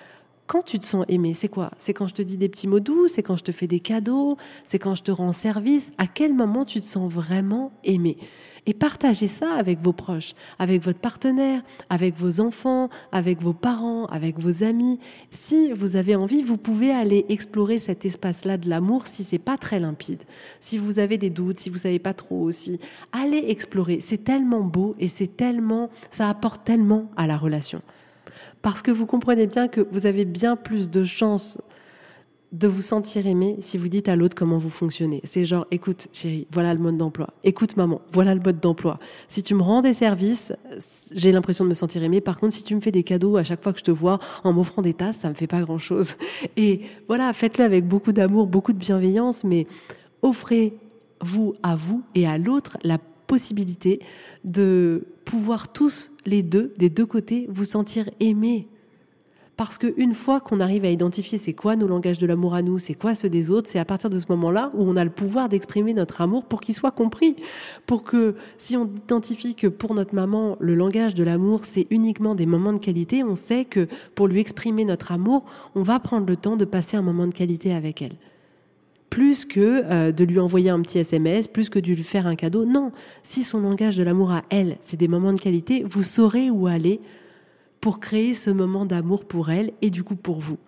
quand 0.46 0.62
tu 0.62 0.78
te 0.78 0.86
sens 0.86 1.04
aimé, 1.08 1.34
c'est 1.34 1.48
quoi? 1.48 1.70
C'est 1.78 1.92
quand 1.92 2.06
je 2.06 2.14
te 2.14 2.22
dis 2.22 2.36
des 2.36 2.48
petits 2.48 2.68
mots 2.68 2.80
doux, 2.80 3.08
c'est 3.08 3.22
quand 3.22 3.36
je 3.36 3.44
te 3.44 3.52
fais 3.52 3.66
des 3.66 3.80
cadeaux, 3.80 4.36
c'est 4.64 4.78
quand 4.78 4.94
je 4.94 5.02
te 5.02 5.10
rends 5.10 5.32
service? 5.32 5.92
À 5.98 6.06
quel 6.06 6.34
moment 6.34 6.64
tu 6.64 6.80
te 6.80 6.86
sens 6.86 7.12
vraiment 7.12 7.72
aimé? 7.84 8.16
Et 8.68 8.74
partagez 8.74 9.28
ça 9.28 9.54
avec 9.54 9.80
vos 9.80 9.92
proches, 9.92 10.34
avec 10.58 10.82
votre 10.82 10.98
partenaire, 10.98 11.62
avec 11.88 12.16
vos 12.16 12.40
enfants, 12.40 12.88
avec 13.12 13.40
vos 13.40 13.52
parents, 13.52 14.06
avec 14.06 14.40
vos 14.40 14.64
amis. 14.64 14.98
Si 15.30 15.72
vous 15.72 15.94
avez 15.94 16.16
envie, 16.16 16.42
vous 16.42 16.56
pouvez 16.56 16.90
aller 16.90 17.24
explorer 17.28 17.78
cet 17.78 18.04
espace-là 18.04 18.56
de 18.56 18.68
l'amour 18.68 19.06
si 19.06 19.22
c'est 19.22 19.38
pas 19.38 19.56
très 19.56 19.78
limpide. 19.78 20.22
Si 20.60 20.78
vous 20.78 20.98
avez 20.98 21.16
des 21.16 21.30
doutes, 21.30 21.58
si 21.58 21.70
vous 21.70 21.78
savez 21.78 22.00
pas 22.00 22.14
trop 22.14 22.42
aussi, 22.42 22.80
allez 23.12 23.44
explorer. 23.48 24.00
C'est 24.00 24.24
tellement 24.24 24.62
beau 24.62 24.96
et 24.98 25.06
c'est 25.06 25.36
tellement, 25.36 25.88
ça 26.10 26.28
apporte 26.28 26.64
tellement 26.64 27.08
à 27.16 27.28
la 27.28 27.36
relation. 27.36 27.82
Parce 28.66 28.82
que 28.82 28.90
vous 28.90 29.06
comprenez 29.06 29.46
bien 29.46 29.68
que 29.68 29.80
vous 29.92 30.06
avez 30.06 30.25
bien 30.25 30.56
plus 30.56 30.90
de 30.90 31.04
chances 31.04 31.58
de 32.50 32.66
vous 32.66 32.82
sentir 32.82 33.25
aimé 33.28 33.58
si 33.61 33.78
vous 33.78 33.87
dites 33.87 34.08
à 34.08 34.16
l'autre 34.16 34.35
comment 34.35 34.58
vous 34.58 34.70
fonctionnez. 34.70 35.20
C'est 35.23 35.44
genre, 35.44 35.68
écoute 35.70 36.08
chérie, 36.12 36.49
voilà 36.50 36.75
le 36.75 36.80
mode 36.80 36.96
d'emploi. 36.96 37.28
Écoute 37.44 37.76
maman, 37.76 38.00
voilà 38.11 38.35
le 38.35 38.40
mode 38.40 38.58
d'emploi. 38.58 38.99
Si 39.28 39.44
tu 39.44 39.54
me 39.54 39.62
rends 39.62 39.82
des 39.82 39.92
services, 39.92 40.52
j'ai 41.12 41.30
l'impression 41.30 41.62
de 41.64 41.68
me 41.68 41.75
sentir 41.75 42.02
aimé. 42.02 42.20
Par 42.20 42.40
contre, 42.40 42.54
si 42.54 42.64
tu 42.64 42.75
me 42.75 42.80
fais 42.80 42.90
des 42.90 43.04
cadeaux 43.04 43.37
à 43.37 43.44
chaque 43.44 43.62
fois 43.62 43.73
que 43.73 43.78
je 43.78 43.85
te 43.85 43.92
vois 43.92 44.18
en 44.42 44.52
m'offrant 44.52 44.82
des 44.82 44.94
tasses, 44.94 45.18
ça 45.18 45.28
me 45.28 45.35
fait 45.35 45.46
pas 45.46 45.61
grand 45.61 45.78
chose. 45.78 46.14
Et 46.56 46.80
voilà, 47.06 47.32
faites-le 47.32 47.62
avec 47.62 47.87
beaucoup 47.87 48.11
d'amour, 48.11 48.49
beaucoup 48.49 48.73
de 48.73 48.78
bienveillance, 48.78 49.44
mais 49.44 49.68
offrez-vous 50.23 51.54
à 51.62 51.76
vous 51.76 52.02
et 52.16 52.26
à 52.26 52.37
l'autre 52.37 52.78
la 52.82 52.99
possibilité 53.26 54.00
de 54.45 55.06
pouvoir 55.25 55.73
tous 55.73 56.12
les 56.25 56.43
deux, 56.43 56.73
des 56.78 56.91
deux 56.91 57.06
côtés, 57.06 57.47
vous 57.49 57.65
sentir 57.65 58.08
aimés 58.21 58.69
parce 59.56 59.78
qu'une 59.78 60.12
fois 60.12 60.41
qu'on 60.41 60.60
arrive 60.60 60.84
à 60.84 60.91
identifier 60.91 61.39
c'est 61.39 61.54
quoi 61.54 61.76
nos 61.76 61.89
langages 61.89 62.19
de 62.19 62.26
l'amour 62.26 62.54
à 62.54 62.62
nous, 62.62 62.78
c'est 62.78 62.95
quoi 62.95 63.15
ceux 63.15 63.30
des 63.30 63.50
autres, 63.50 63.69
c'est 63.69 63.78
à 63.78 63.84
partir 63.84 64.10
de 64.10 64.19
ce 64.19 64.26
moment-là 64.28 64.71
où 64.75 64.82
on 64.82 64.97
a 64.97 65.04
le 65.04 65.10
pouvoir 65.10 65.49
d'exprimer 65.49 65.95
notre 65.95 66.21
amour 66.21 66.45
pour 66.45 66.60
qu'il 66.60 66.75
soit 66.75 66.91
compris. 66.91 67.36
Pour 67.86 68.04
que 68.04 68.34
si 68.58 68.76
on 68.76 68.84
identifie 68.84 69.54
que 69.54 69.67
pour 69.67 69.95
notre 69.95 70.15
maman, 70.15 70.56
le 70.60 70.75
langage 70.75 71.15
de 71.15 71.25
l'amour, 71.25 71.65
c'est 71.65 71.86
uniquement 71.91 72.34
des 72.34 72.47
moments 72.47 72.75
de 72.75 72.78
qualité, 72.78 73.25
on 73.25 73.34
sait 73.34 73.65
que 73.65 73.89
pour 74.15 74.28
lui 74.28 74.41
exprimer 74.41 74.84
notre 74.84 75.12
amour, 75.12 75.45
on 75.75 75.82
va 75.82 75.99
prendre 76.00 76.26
le 76.26 76.36
temps 76.36 76.56
de 76.56 76.67
passer 76.67 76.99
un 76.99 77.02
moment 77.02 77.26
de 77.26 77.32
qualité 77.32 77.73
avec 77.73 78.02
elle 78.02 78.17
plus 79.10 79.45
que 79.45 79.82
euh, 79.84 80.12
de 80.12 80.25
lui 80.25 80.38
envoyer 80.38 80.71
un 80.71 80.80
petit 80.80 80.99
SMS, 80.99 81.49
plus 81.49 81.69
que 81.69 81.78
de 81.78 81.86
lui 81.86 82.02
faire 82.02 82.26
un 82.26 82.36
cadeau. 82.36 82.64
Non, 82.64 82.92
si 83.23 83.42
son 83.42 83.60
langage 83.60 83.97
de 83.97 84.02
l'amour 84.02 84.30
à 84.30 84.42
elle, 84.50 84.78
c'est 84.80 84.97
des 84.97 85.08
moments 85.08 85.32
de 85.32 85.40
qualité, 85.40 85.84
vous 85.84 86.02
saurez 86.02 86.50
où 86.50 86.66
aller 86.66 87.00
pour 87.80 88.00
créer 88.00 88.34
ce 88.34 88.50
moment 88.50 88.86
d'amour 88.86 89.25
pour 89.25 89.50
elle 89.50 89.73
et 89.82 89.90
du 89.90 90.02
coup 90.02 90.16
pour 90.16 90.40
vous. 90.40 90.58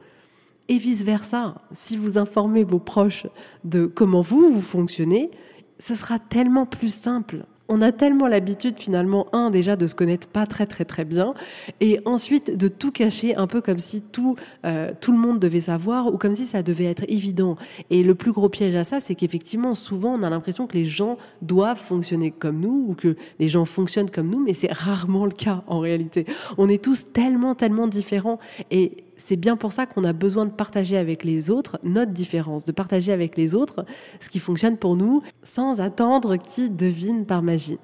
Et 0.68 0.78
vice-versa, 0.78 1.62
si 1.72 1.96
vous 1.96 2.18
informez 2.18 2.62
vos 2.62 2.78
proches 2.78 3.26
de 3.64 3.86
comment 3.86 4.20
vous, 4.20 4.52
vous 4.52 4.60
fonctionnez, 4.60 5.30
ce 5.78 5.94
sera 5.94 6.18
tellement 6.18 6.66
plus 6.66 6.92
simple 6.92 7.46
on 7.68 7.82
a 7.82 7.92
tellement 7.92 8.26
l'habitude 8.26 8.74
finalement, 8.78 9.26
un, 9.32 9.50
déjà 9.50 9.76
de 9.76 9.86
se 9.86 9.94
connaître 9.94 10.26
pas 10.28 10.46
très 10.46 10.66
très 10.66 10.84
très 10.84 11.04
bien, 11.04 11.34
et 11.80 12.00
ensuite 12.04 12.56
de 12.56 12.68
tout 12.68 12.92
cacher 12.92 13.36
un 13.36 13.46
peu 13.46 13.60
comme 13.60 13.78
si 13.78 14.00
tout, 14.00 14.36
euh, 14.64 14.92
tout 15.00 15.12
le 15.12 15.18
monde 15.18 15.38
devait 15.38 15.60
savoir 15.60 16.06
ou 16.12 16.18
comme 16.18 16.34
si 16.34 16.46
ça 16.46 16.62
devait 16.62 16.84
être 16.84 17.04
évident. 17.08 17.56
Et 17.90 18.02
le 18.02 18.14
plus 18.14 18.32
gros 18.32 18.48
piège 18.48 18.74
à 18.74 18.84
ça, 18.84 19.00
c'est 19.00 19.14
qu'effectivement, 19.14 19.74
souvent, 19.74 20.14
on 20.14 20.22
a 20.22 20.30
l'impression 20.30 20.66
que 20.66 20.74
les 20.74 20.86
gens 20.86 21.18
doivent 21.42 21.78
fonctionner 21.78 22.30
comme 22.30 22.60
nous 22.60 22.86
ou 22.88 22.94
que 22.94 23.16
les 23.38 23.48
gens 23.48 23.64
fonctionnent 23.64 24.10
comme 24.10 24.30
nous, 24.30 24.42
mais 24.42 24.54
c'est 24.54 24.72
rarement 24.72 25.24
le 25.24 25.32
cas 25.32 25.62
en 25.66 25.80
réalité. 25.80 26.26
On 26.56 26.68
est 26.68 26.82
tous 26.82 27.12
tellement, 27.12 27.54
tellement 27.54 27.86
différents 27.86 28.38
et 28.70 28.96
c'est 29.18 29.36
bien 29.36 29.56
pour 29.56 29.72
ça 29.72 29.84
qu'on 29.84 30.04
a 30.04 30.14
besoin 30.14 30.46
de 30.46 30.50
partager 30.50 30.96
avec 30.96 31.24
les 31.24 31.50
autres 31.50 31.78
notre 31.82 32.12
différence, 32.12 32.64
de 32.64 32.72
partager 32.72 33.12
avec 33.12 33.36
les 33.36 33.54
autres 33.54 33.84
ce 34.20 34.30
qui 34.30 34.38
fonctionne 34.38 34.78
pour 34.78 34.96
nous 34.96 35.22
sans 35.42 35.80
attendre 35.80 36.36
qu'ils 36.36 36.74
devinent 36.74 37.26
par 37.26 37.42
magie. 37.42 37.78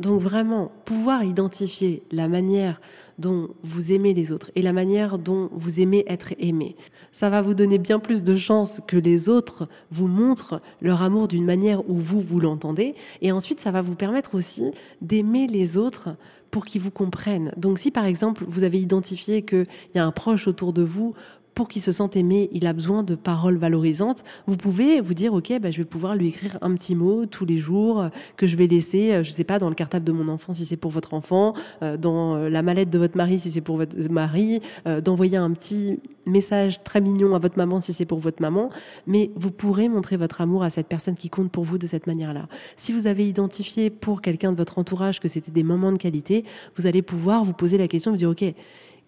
Donc 0.00 0.20
vraiment, 0.20 0.72
pouvoir 0.84 1.24
identifier 1.24 2.02
la 2.10 2.28
manière 2.28 2.80
dont 3.18 3.48
vous 3.62 3.92
aimez 3.92 4.12
les 4.12 4.30
autres 4.30 4.50
et 4.54 4.62
la 4.62 4.72
manière 4.72 5.18
dont 5.18 5.48
vous 5.52 5.80
aimez 5.80 6.04
être 6.06 6.34
aimé, 6.38 6.76
ça 7.16 7.30
va 7.30 7.40
vous 7.40 7.54
donner 7.54 7.78
bien 7.78 7.98
plus 7.98 8.22
de 8.24 8.36
chances 8.36 8.82
que 8.86 8.98
les 8.98 9.30
autres 9.30 9.66
vous 9.90 10.06
montrent 10.06 10.60
leur 10.82 11.00
amour 11.00 11.28
d'une 11.28 11.46
manière 11.46 11.88
où 11.88 11.94
vous, 11.94 12.20
vous 12.20 12.40
l'entendez. 12.40 12.94
Et 13.22 13.32
ensuite, 13.32 13.58
ça 13.58 13.70
va 13.70 13.80
vous 13.80 13.94
permettre 13.94 14.34
aussi 14.34 14.70
d'aimer 15.00 15.46
les 15.46 15.78
autres 15.78 16.10
pour 16.50 16.66
qu'ils 16.66 16.82
vous 16.82 16.90
comprennent. 16.90 17.52
Donc 17.56 17.78
si 17.78 17.90
par 17.90 18.04
exemple 18.04 18.44
vous 18.46 18.64
avez 18.64 18.78
identifié 18.78 19.40
qu'il 19.42 19.66
y 19.94 19.98
a 19.98 20.04
un 20.04 20.12
proche 20.12 20.46
autour 20.46 20.74
de 20.74 20.82
vous 20.82 21.14
pour 21.56 21.68
qu'il 21.68 21.80
se 21.80 21.90
sente 21.90 22.16
aimé, 22.16 22.50
il 22.52 22.66
a 22.66 22.74
besoin 22.74 23.02
de 23.02 23.14
paroles 23.14 23.56
valorisantes. 23.56 24.24
Vous 24.46 24.58
pouvez 24.58 25.00
vous 25.00 25.14
dire, 25.14 25.32
OK, 25.32 25.50
bah, 25.58 25.70
je 25.70 25.78
vais 25.78 25.86
pouvoir 25.86 26.14
lui 26.14 26.28
écrire 26.28 26.58
un 26.60 26.74
petit 26.74 26.94
mot 26.94 27.24
tous 27.24 27.46
les 27.46 27.56
jours 27.56 28.02
euh, 28.02 28.08
que 28.36 28.46
je 28.46 28.58
vais 28.58 28.66
laisser, 28.66 29.12
euh, 29.12 29.24
je 29.24 29.30
sais 29.30 29.42
pas, 29.42 29.58
dans 29.58 29.70
le 29.70 29.74
cartable 29.74 30.04
de 30.04 30.12
mon 30.12 30.28
enfant 30.28 30.52
si 30.52 30.66
c'est 30.66 30.76
pour 30.76 30.90
votre 30.90 31.14
enfant, 31.14 31.54
euh, 31.82 31.96
dans 31.96 32.36
la 32.36 32.60
mallette 32.60 32.90
de 32.90 32.98
votre 32.98 33.16
mari 33.16 33.40
si 33.40 33.50
c'est 33.50 33.62
pour 33.62 33.78
votre 33.78 33.96
mari, 34.10 34.60
d'envoyer 35.02 35.38
un 35.38 35.50
petit 35.52 35.98
message 36.26 36.84
très 36.84 37.00
mignon 37.00 37.34
à 37.34 37.38
votre 37.38 37.56
maman 37.56 37.80
si 37.80 37.94
c'est 37.94 38.04
pour 38.04 38.18
votre 38.18 38.42
maman. 38.42 38.68
Mais 39.06 39.30
vous 39.34 39.50
pourrez 39.50 39.88
montrer 39.88 40.18
votre 40.18 40.42
amour 40.42 40.62
à 40.62 40.68
cette 40.68 40.88
personne 40.88 41.16
qui 41.16 41.30
compte 41.30 41.50
pour 41.50 41.64
vous 41.64 41.78
de 41.78 41.86
cette 41.86 42.06
manière-là. 42.06 42.48
Si 42.76 42.92
vous 42.92 43.06
avez 43.06 43.26
identifié 43.26 43.88
pour 43.88 44.20
quelqu'un 44.20 44.52
de 44.52 44.58
votre 44.58 44.78
entourage 44.78 45.20
que 45.20 45.28
c'était 45.28 45.52
des 45.52 45.62
moments 45.62 45.92
de 45.92 45.96
qualité, 45.98 46.44
vous 46.76 46.86
allez 46.86 47.00
pouvoir 47.00 47.44
vous 47.44 47.54
poser 47.54 47.78
la 47.78 47.88
question, 47.88 48.10
vous 48.10 48.18
dire, 48.18 48.30
OK, 48.30 48.44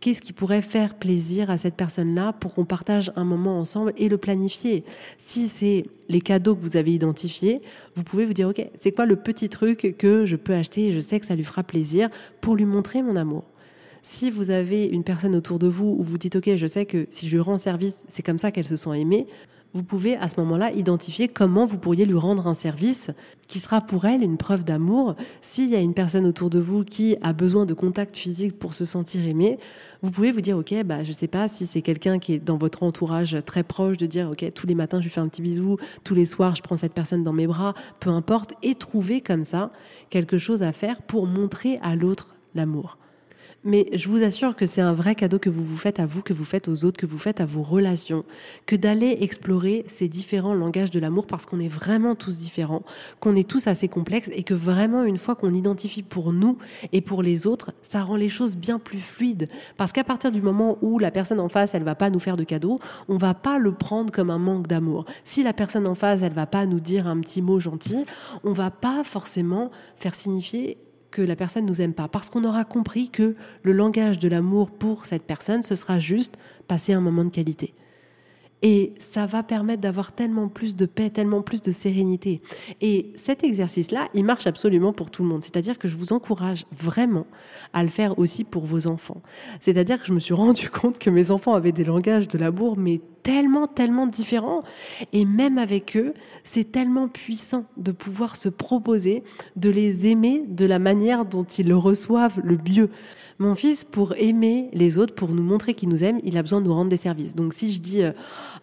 qu'est-ce 0.01 0.23
qui 0.23 0.33
pourrait 0.33 0.63
faire 0.63 0.95
plaisir 0.95 1.51
à 1.51 1.59
cette 1.59 1.75
personne-là 1.75 2.33
pour 2.35 2.55
qu'on 2.55 2.65
partage 2.65 3.13
un 3.17 3.25
moment 3.25 3.59
ensemble 3.59 3.93
et 3.97 4.09
le 4.09 4.19
planifier. 4.19 4.85
Si 5.19 5.49
c'est 5.49 5.85
les 6.09 6.21
cadeaux 6.21 6.55
que 6.55 6.63
vous 6.63 6.77
avez 6.77 6.93
identifiés, 6.93 7.61
vous 7.97 8.05
pouvez 8.05 8.27
vous 8.27 8.33
dire, 8.33 8.49
OK, 8.49 8.65
c'est 8.77 8.93
quoi 8.93 9.07
le 9.07 9.17
petit 9.17 9.49
truc 9.49 9.97
que 9.99 10.27
je 10.27 10.37
peux 10.37 10.55
acheter 10.55 10.89
et 10.89 10.93
je 10.93 11.01
sais 11.01 11.19
que 11.19 11.27
ça 11.27 11.35
lui 11.35 11.45
fera 11.45 11.63
plaisir 11.63 12.09
pour 12.41 12.57
lui 12.57 12.65
montrer 12.65 13.03
mon 13.03 13.17
amour. 13.17 13.45
Si 14.03 14.31
vous 14.31 14.51
avez 14.51 14.85
une 14.85 15.05
personne 15.05 15.35
autour 15.35 15.59
de 15.59 15.67
vous 15.67 15.97
où 15.99 16.03
vous 16.03 16.19
dites, 16.19 16.37
OK, 16.37 16.49
je 16.57 16.67
sais 16.67 16.87
que 16.87 17.07
si 17.11 17.29
je 17.29 17.39
rends 17.39 17.59
service, 17.59 18.05
c'est 18.09 18.23
comme 18.23 18.39
ça 18.39 18.53
qu'elle 18.53 18.67
se 18.67 18.77
sent 18.77 18.99
aimée, 18.99 19.27
vous 19.75 19.83
pouvez 19.83 20.17
à 20.17 20.29
ce 20.29 20.41
moment-là 20.41 20.73
identifier 20.73 21.29
comment 21.29 21.67
vous 21.67 21.79
pourriez 21.79 22.07
lui 22.07 22.17
rendre 22.17 22.47
un 22.47 22.55
service 22.55 23.11
qui 23.49 23.61
sera 23.61 23.81
pour 23.81 24.07
elle 24.07 24.23
une 24.23 24.39
preuve 24.39 24.65
d'amour. 24.65 25.15
S'il 25.43 25.69
y 25.69 25.77
a 25.77 25.81
une 25.81 25.95
personne 25.95 26.27
autour 26.27 26.49
de 26.49 26.59
vous 26.59 26.85
qui 26.85 27.17
a 27.23 27.33
besoin 27.33 27.67
de 27.67 27.75
contact 27.75 28.17
physique 28.17 28.59
pour 28.59 28.73
se 28.73 28.85
sentir 28.85 29.27
aimé, 29.27 29.59
vous 30.03 30.11
pouvez 30.11 30.31
vous 30.31 30.41
dire, 30.41 30.57
OK, 30.57 30.75
bah, 30.85 31.03
je 31.03 31.13
sais 31.13 31.27
pas 31.27 31.49
si 31.49 31.67
c'est 31.67 31.83
quelqu'un 31.83 32.19
qui 32.19 32.35
est 32.35 32.39
dans 32.39 32.57
votre 32.57 32.83
entourage 32.83 33.37
très 33.45 33.63
proche, 33.63 33.97
de 33.97 34.07
dire, 34.07 34.31
OK, 34.31 34.45
tous 34.55 34.67
les 34.67 34.75
matins, 34.75 34.99
je 34.99 35.05
lui 35.05 35.11
fais 35.11 35.21
un 35.21 35.29
petit 35.29 35.43
bisou, 35.43 35.77
tous 36.05 36.15
les 36.15 36.27
soirs, 36.27 36.55
je 36.55 36.63
prends 36.63 36.77
cette 36.77 36.95
personne 36.95 37.25
dans 37.25 37.33
mes 37.33 37.47
bras, 37.47 37.75
peu 38.01 38.11
importe, 38.11 38.55
et 38.63 38.75
trouver 38.75 39.21
comme 39.21 39.45
ça 39.45 39.73
quelque 40.11 40.39
chose 40.39 40.63
à 40.63 40.73
faire 40.73 41.03
pour 41.03 41.27
montrer 41.27 41.79
à 41.83 41.97
l'autre 41.97 42.35
l'amour. 42.55 42.98
Mais 43.69 43.85
je 43.93 44.09
vous 44.09 44.23
assure 44.23 44.57
que 44.57 44.65
c'est 44.65 44.81
un 44.81 44.95
vrai 44.95 45.15
cadeau 45.15 45.39
que 45.39 45.51
vous 45.51 45.63
vous 45.63 45.77
faites 45.77 46.01
à 46.01 46.07
vous, 46.07 46.23
que 46.23 46.33
vous 46.33 46.47
faites 46.47 46.69
aux 46.69 46.87
autres, 46.87 46.97
que 46.97 47.05
vous 47.05 47.19
faites 47.19 47.39
à 47.39 47.45
vos 47.45 47.63
relations, 47.63 48.25
que 48.65 48.75
d'aller 48.77 49.19
explorer 49.21 49.85
ces 49.89 50.09
différents 50.09 50.55
langages 50.55 50.91
de 50.91 50.99
l'amour 50.99 51.27
parce 51.27 51.45
qu'on 51.45 51.61
est 51.61 51.69
vraiment 51.69 52.15
tous 52.15 52.39
différents, 52.39 52.83
qu'on 53.21 53.37
est 53.37 53.47
tous 53.47 53.67
assez 53.67 53.87
complexes 53.87 54.31
et 54.33 54.43
que 54.43 54.55
vraiment 54.55 55.05
une 55.05 55.19
fois 55.19 55.35
qu'on 55.35 55.53
identifie 55.53 56.03
pour 56.03 56.33
nous 56.33 56.57
et 56.95 57.03
pour 57.03 57.23
les 57.23 57.47
autres, 57.47 57.73
ça 57.83 58.03
rend 58.03 58.17
les 58.17 58.31
choses 58.31 58.57
bien 58.57 58.79
plus 58.79 59.01
fluides. 59.01 59.51
Parce 59.77 59.93
qu'à 59.93 60.03
partir 60.03 60.33
du 60.33 60.41
moment 60.41 60.79
où 60.81 60.99
la 60.99 61.11
personne 61.11 61.39
en 61.39 61.51
face, 61.51 61.75
elle 61.75 61.85
va 61.85 61.95
pas 61.95 62.09
nous 62.09 62.21
faire 62.21 62.39
de 62.39 62.45
cadeaux, 62.45 62.79
on 63.07 63.19
va 63.19 63.35
pas 63.35 63.59
le 63.59 63.75
prendre 63.75 64.11
comme 64.11 64.31
un 64.31 64.39
manque 64.39 64.67
d'amour. 64.67 65.05
Si 65.25 65.43
la 65.43 65.53
personne 65.53 65.87
en 65.87 65.95
face, 65.95 66.23
elle 66.23 66.33
va 66.33 66.47
pas 66.47 66.65
nous 66.65 66.81
dire 66.81 67.07
un 67.07 67.21
petit 67.21 67.43
mot 67.43 67.61
gentil, 67.61 68.07
on 68.45 68.55
va 68.55 68.71
pas 68.71 69.05
forcément 69.05 69.71
faire 69.95 70.15
signifier 70.15 70.79
que 71.11 71.23
la 71.23 71.37
personne 71.37 71.65
nous 71.65 71.81
aime 71.81 71.95
pas, 71.95 72.09
parce 72.09 72.31
qu'on 72.31 72.45
aura 72.45 72.65
compris 72.65 73.09
que 73.11 73.35
le 73.63 73.73
langage 73.73 74.19
de 74.19 74.29
l'amour 74.29 74.71
pour 74.71 75.05
cette 75.07 75.23
personne, 75.23 75.63
ce 75.63 75.75
sera 75.75 75.99
juste 75.99 76.37
passer 76.67 76.93
un 76.93 77.01
moment 77.01 77.25
de 77.25 77.31
qualité. 77.31 77.75
Et 78.63 78.93
ça 78.99 79.27
va 79.27 79.43
permettre 79.43 79.81
d'avoir 79.81 80.13
tellement 80.13 80.49
plus 80.49 80.75
de 80.75 80.85
paix, 80.85 81.11
tellement 81.11 81.43
plus 81.43 81.63
de 81.63 81.71
sérénité. 81.71 82.41
Et 82.81 83.13
cet 83.15 83.45
exercice-là, 83.45 84.09
il 84.15 84.25
marche 84.25 84.49
absolument 84.49 84.93
pour 84.93 85.11
tout 85.11 85.23
le 85.23 85.29
monde. 85.29 85.43
C'est-à-dire 85.43 85.79
que 85.79 85.87
je 85.87 85.97
vous 85.97 86.13
encourage 86.13 86.67
vraiment 86.73 87.27
à 87.73 87.85
le 87.85 87.89
faire 87.89 88.19
aussi 88.19 88.43
pour 88.43 88.65
vos 88.65 88.89
enfants. 88.89 89.23
C'est-à-dire 89.61 90.01
que 90.01 90.07
je 90.07 90.13
me 90.13 90.19
suis 90.19 90.35
rendu 90.35 90.71
compte 90.71 90.99
que 90.99 91.11
mes 91.11 91.31
enfants 91.31 91.55
avaient 91.55 91.73
des 91.73 91.85
langages 91.85 92.27
de 92.27 92.37
l'amour, 92.37 92.77
mais 92.77 93.01
tellement, 93.29 93.67
tellement 93.67 94.07
différents. 94.07 94.63
Et 95.13 95.27
même 95.27 95.59
avec 95.59 95.99
eux, 95.99 96.15
c'est 96.45 96.73
tellement 96.73 97.09
puissant 97.09 97.67
de 97.77 97.93
pouvoir 97.93 98.37
se 98.37 98.49
proposer 98.49 99.23
de 99.55 99.69
les 99.69 100.07
aimer 100.07 100.45
de 100.49 100.65
la 100.65 100.79
manière 100.79 101.27
dont 101.27 101.45
ils 101.45 101.69
le 101.69 101.77
reçoivent 101.77 102.41
le 102.43 102.57
mieux. 102.57 102.89
Mon 103.39 103.55
fils, 103.55 103.85
pour 103.85 104.15
aimer 104.17 104.71
les 104.73 104.97
autres, 104.97 105.15
pour 105.15 105.29
nous 105.29 105.43
montrer 105.43 105.75
qu'il 105.75 105.91
nous 105.91 106.05
aime, 106.05 106.21
il 106.25 106.39
a 106.39 106.43
besoin 106.43 106.63
de 106.63 106.67
nous 106.67 106.75
rendre 106.75 106.89
des 106.89 106.97
services. 106.97 107.35
Donc 107.35 107.53
si 107.53 107.71
je 107.71 107.83
dis, 107.83 108.03
euh, 108.03 108.13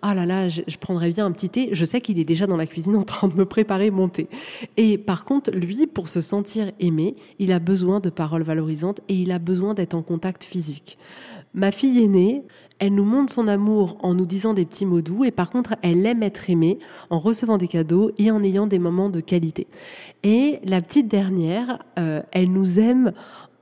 ah 0.02 0.16
là 0.16 0.26
là, 0.26 0.50
je, 0.50 0.62
prendrais 0.80 1.10
bien 1.10 1.28
un 1.28 1.32
petit 1.32 1.50
thé, 1.50 1.70
je 1.72 1.86
sais 1.86 2.02
qu'il 2.02 2.18
est 2.18 2.26
déjà 2.26 2.48
dans 2.48 2.58
la 2.58 2.66
cuisine 2.66 2.96
en 2.96 3.04
train 3.04 3.28
de 3.28 3.36
me 3.36 3.46
préparer 3.46 3.92
mon 3.92 4.10
thé. 4.10 4.28
Et 4.78 4.98
par 4.98 5.26
contre, 5.26 5.52
lui, 5.52 5.86
pour 5.86 6.10
se 6.10 6.22
sentir 6.22 6.72
aimé, 6.80 7.16
il 7.38 7.52
a 7.52 7.60
besoin 7.60 8.00
de 8.00 8.10
paroles 8.10 8.42
valorisantes 8.42 9.00
et 9.10 9.14
il 9.14 9.32
a 9.32 9.38
besoin 9.38 9.76
d'être 9.76 9.94
en 9.94 10.02
contact 10.02 10.44
physique. 10.44 10.98
Ma 11.56 11.72
fille 11.72 12.04
aînée, 12.04 12.44
elle 12.80 12.94
nous 12.94 13.06
montre 13.06 13.32
son 13.32 13.48
amour 13.48 13.96
en 14.02 14.14
nous 14.14 14.26
disant 14.26 14.54
des 14.54 14.66
petits 14.66 14.86
mots 14.86 15.00
doux 15.00 15.24
et 15.24 15.32
par 15.32 15.50
contre, 15.50 15.76
elle 15.84 16.06
aime 16.06 16.22
être 16.22 16.50
aimée 16.50 16.80
en 17.10 17.18
recevant 17.18 17.58
des 17.58 17.70
cadeaux 17.70 18.12
et 18.18 18.30
en 18.30 18.44
ayant 18.44 18.68
des 18.68 18.78
moments 18.78 19.10
de 19.10 19.22
qualité. 19.22 19.68
Et 20.24 20.60
la 20.66 20.82
petite 20.82 21.08
dernière, 21.08 21.80
euh, 21.98 22.22
elle 22.34 22.52
nous 22.52 22.78
aime 22.78 23.14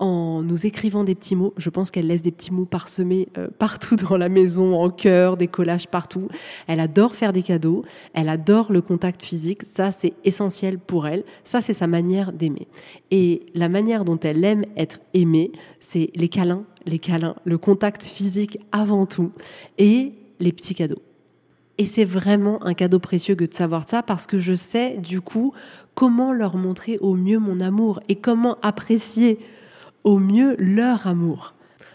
en 0.04 0.44
nous 0.44 0.66
écrivant 0.66 1.06
des 1.06 1.16
petits 1.16 1.36
mots. 1.36 1.54
Je 1.56 1.70
pense 1.70 1.90
qu'elle 1.90 2.08
laisse 2.08 2.22
des 2.22 2.32
petits 2.32 2.52
mots 2.52 2.66
parsemés 2.66 3.30
euh, 3.38 3.48
partout 3.58 3.96
dans 3.96 4.18
la 4.18 4.28
maison, 4.28 4.78
en 4.78 4.90
cœur, 4.90 5.38
des 5.38 5.48
collages 5.48 5.88
partout. 5.88 6.28
Elle 6.68 6.82
adore 6.82 7.16
faire 7.16 7.32
des 7.32 7.42
cadeaux, 7.42 7.86
elle 8.14 8.28
adore 8.28 8.74
le 8.74 8.82
contact 8.82 9.24
physique. 9.24 9.62
Ça, 9.66 9.92
c'est 9.92 10.14
essentiel 10.26 10.78
pour 10.78 11.08
elle. 11.08 11.24
Ça, 11.46 11.62
c'est 11.62 11.74
sa 11.74 11.88
manière 11.88 12.34
d'aimer. 12.34 12.68
Et 13.12 13.46
la 13.56 13.70
manière 13.70 14.04
dont 14.04 14.20
elle 14.20 14.44
aime 14.44 14.66
être 14.76 15.00
aimée, 15.14 15.54
c'est 15.80 16.10
les 16.16 16.28
câlins, 16.28 16.66
les 16.86 17.00
câlins, 17.00 17.36
le 17.46 17.58
contact 17.58 18.04
physique 18.04 18.60
avant 18.74 19.06
tout 19.06 19.32
et 19.78 20.12
les 20.42 20.52
petits 20.52 20.76
cadeaux. 20.76 21.02
Et 21.78 21.86
c'est 21.86 22.06
vraiment 22.06 22.64
un 22.66 22.74
cadeau 22.74 23.00
précieux 23.00 23.36
que 23.36 23.46
de 23.46 23.54
savoir 23.54 23.88
ça 23.88 24.04
parce 24.04 24.28
que 24.28 24.40
je 24.40 24.54
sais 24.54 24.98
du 24.98 25.22
coup 25.22 25.54
comment 25.96 26.34
leur 26.34 26.58
montrer 26.58 26.98
au 27.00 27.16
mieux 27.16 27.40
mon 27.40 27.62
amour 27.62 28.02
et 28.10 28.16
comment 28.18 28.58
apprécier 28.62 29.40
au 30.04 30.20
mieux 30.20 30.56
leur 30.60 31.08
amour. 31.08 31.53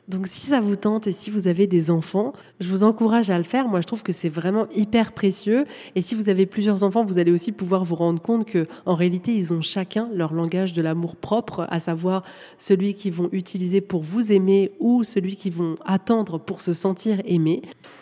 Donc 0.08 0.26
si 0.26 0.46
ça 0.46 0.60
vous 0.60 0.76
tente 0.76 1.06
et 1.06 1.12
si 1.12 1.30
vous 1.30 1.48
avez 1.48 1.66
des 1.66 1.90
enfants, 1.90 2.32
je 2.60 2.68
vous 2.68 2.82
encourage 2.82 3.28
à 3.28 3.36
le 3.36 3.44
faire. 3.44 3.68
Moi, 3.68 3.82
je 3.82 3.86
trouve 3.86 4.02
que 4.02 4.12
c'est 4.12 4.30
vraiment 4.30 4.66
hyper 4.74 5.12
précieux. 5.12 5.66
Et 5.94 6.02
si 6.02 6.14
vous 6.14 6.30
avez 6.30 6.46
plusieurs 6.46 6.82
enfants, 6.82 7.04
vous 7.04 7.18
allez 7.18 7.30
aussi 7.30 7.52
pouvoir 7.52 7.84
vous 7.84 7.94
rendre 7.94 8.20
compte 8.20 8.46
que, 8.46 8.66
en 8.86 8.94
réalité, 8.94 9.34
ils 9.34 9.52
ont 9.52 9.60
chacun 9.60 10.08
leur 10.14 10.32
langage 10.32 10.72
de 10.72 10.80
l'amour 10.80 11.14
propre, 11.14 11.66
à 11.68 11.78
savoir 11.78 12.22
celui 12.56 12.94
qu'ils 12.94 13.12
vont 13.12 13.28
utiliser 13.32 13.82
pour 13.82 14.02
vous 14.02 14.32
aimer 14.32 14.72
ou 14.80 15.04
celui 15.04 15.36
qu'ils 15.36 15.52
vont 15.52 15.76
attendre 15.84 16.38
pour 16.38 16.62
se 16.62 16.72
sentir 16.72 17.20
aimé. 17.26 17.60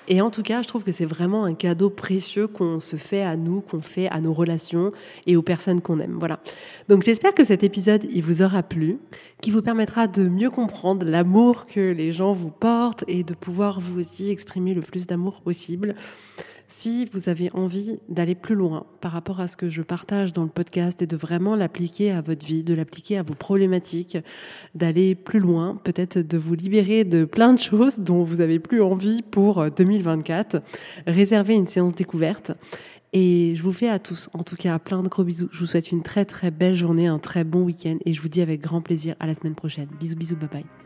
Et 0.09 0.21
en 0.21 0.31
tout 0.31 0.42
cas, 0.42 0.62
je 0.62 0.69
trouve 0.69 0.85
que 0.85 0.92
c'est 0.92 1.05
vraiment 1.05 1.45
un 1.45 1.55
cadeau 1.55 1.90
précieux 1.90 2.47
qu'on 2.47 2.79
se 2.79 2.95
fait 2.95 3.23
à 3.23 3.37
nous, 3.37 3.61
qu'on 3.61 3.81
fait 3.81 4.09
à 4.09 4.21
nos 4.21 4.33
relations 4.33 4.92
et 5.27 5.35
aux 5.35 5.42
personnes 5.42 5.81
qu'on 5.81 5.99
aime. 5.99 6.16
Voilà. 6.19 6.38
Donc 6.88 7.03
j'espère 7.03 7.35
que 7.35 7.42
cet 7.42 7.64
épisode, 7.64 8.07
il 8.12 8.23
vous 8.23 8.42
aura 8.42 8.62
plu, 8.62 8.99
qui 9.40 9.51
vous 9.51 9.62
permettra 9.62 10.07
de 10.07 10.23
mieux 10.29 10.51
comprendre 10.51 11.05
l'amour 11.05 11.66
que 11.66 11.81
les 11.97 12.13
gens 12.13 12.35
vous 12.35 12.51
portent 12.51 13.05
et 13.09 13.25
de 13.25 13.35
pouvoir 13.35 13.81
vous 13.81 13.99
aussi 13.99 14.31
exprimer 14.31 14.75
le 14.75 14.83
plus 14.83 15.07
d'amour 15.07 15.41
possible. 15.41 15.95
Si 16.69 17.07
vous 17.13 17.29
avez 17.29 17.49
envie 17.53 18.01
d'aller 18.09 18.35
plus 18.35 18.57
loin 18.57 18.87
par 19.01 19.13
rapport 19.13 19.39
à 19.39 19.47
ce 19.47 19.57
que 19.57 19.69
je 19.69 19.83
partage 19.83 20.33
dans 20.33 20.43
le 20.43 20.49
podcast 20.49 21.01
et 21.01 21.07
de 21.07 21.17
vraiment 21.17 21.55
l'appliquer 21.55 22.11
à 22.11 22.23
votre 22.23 22.45
vie, 22.45 22.65
de 22.65 22.75
l'appliquer 22.75 23.19
à 23.19 23.23
vos 23.23 23.35
problématiques, 23.35 24.19
d'aller 24.75 25.15
plus 25.15 25.39
loin, 25.39 25.77
peut-être 25.85 26.19
de 26.19 26.37
vous 26.37 26.55
libérer 26.55 27.05
de 27.05 27.25
plein 27.25 27.53
de 27.53 27.59
choses 27.61 28.01
dont 28.01 28.25
vous 28.25 28.41
avez 28.41 28.59
plus 28.59 28.83
envie 28.83 29.23
pour 29.23 29.71
2024, 29.71 30.61
réservez 31.07 31.55
une 31.55 31.69
séance 31.69 31.95
découverte. 31.95 32.51
Et 33.13 33.55
je 33.55 33.63
vous 33.63 33.73
fais 33.73 33.89
à 33.89 34.01
tous, 34.01 34.29
en 34.35 34.43
tout 34.43 34.57
cas, 34.57 34.79
plein 34.81 35.05
de 35.05 35.09
gros 35.09 35.23
bisous. 35.23 35.49
Je 35.53 35.61
vous 35.61 35.67
souhaite 35.67 35.93
une 35.93 36.03
très 36.03 36.25
très 36.25 36.51
belle 36.51 36.75
journée, 36.75 37.07
un 37.07 37.21
très 37.21 37.45
bon 37.45 37.63
week-end 37.63 37.97
et 38.05 38.13
je 38.13 38.21
vous 38.21 38.29
dis 38.29 38.43
avec 38.43 38.61
grand 38.61 38.81
plaisir 38.81 39.15
à 39.21 39.27
la 39.29 39.37
semaine 39.37 39.55
prochaine. 39.55 39.89
Bisous, 40.01 40.17
bisous, 40.17 40.37
bye 40.37 40.49
bye. 40.49 40.86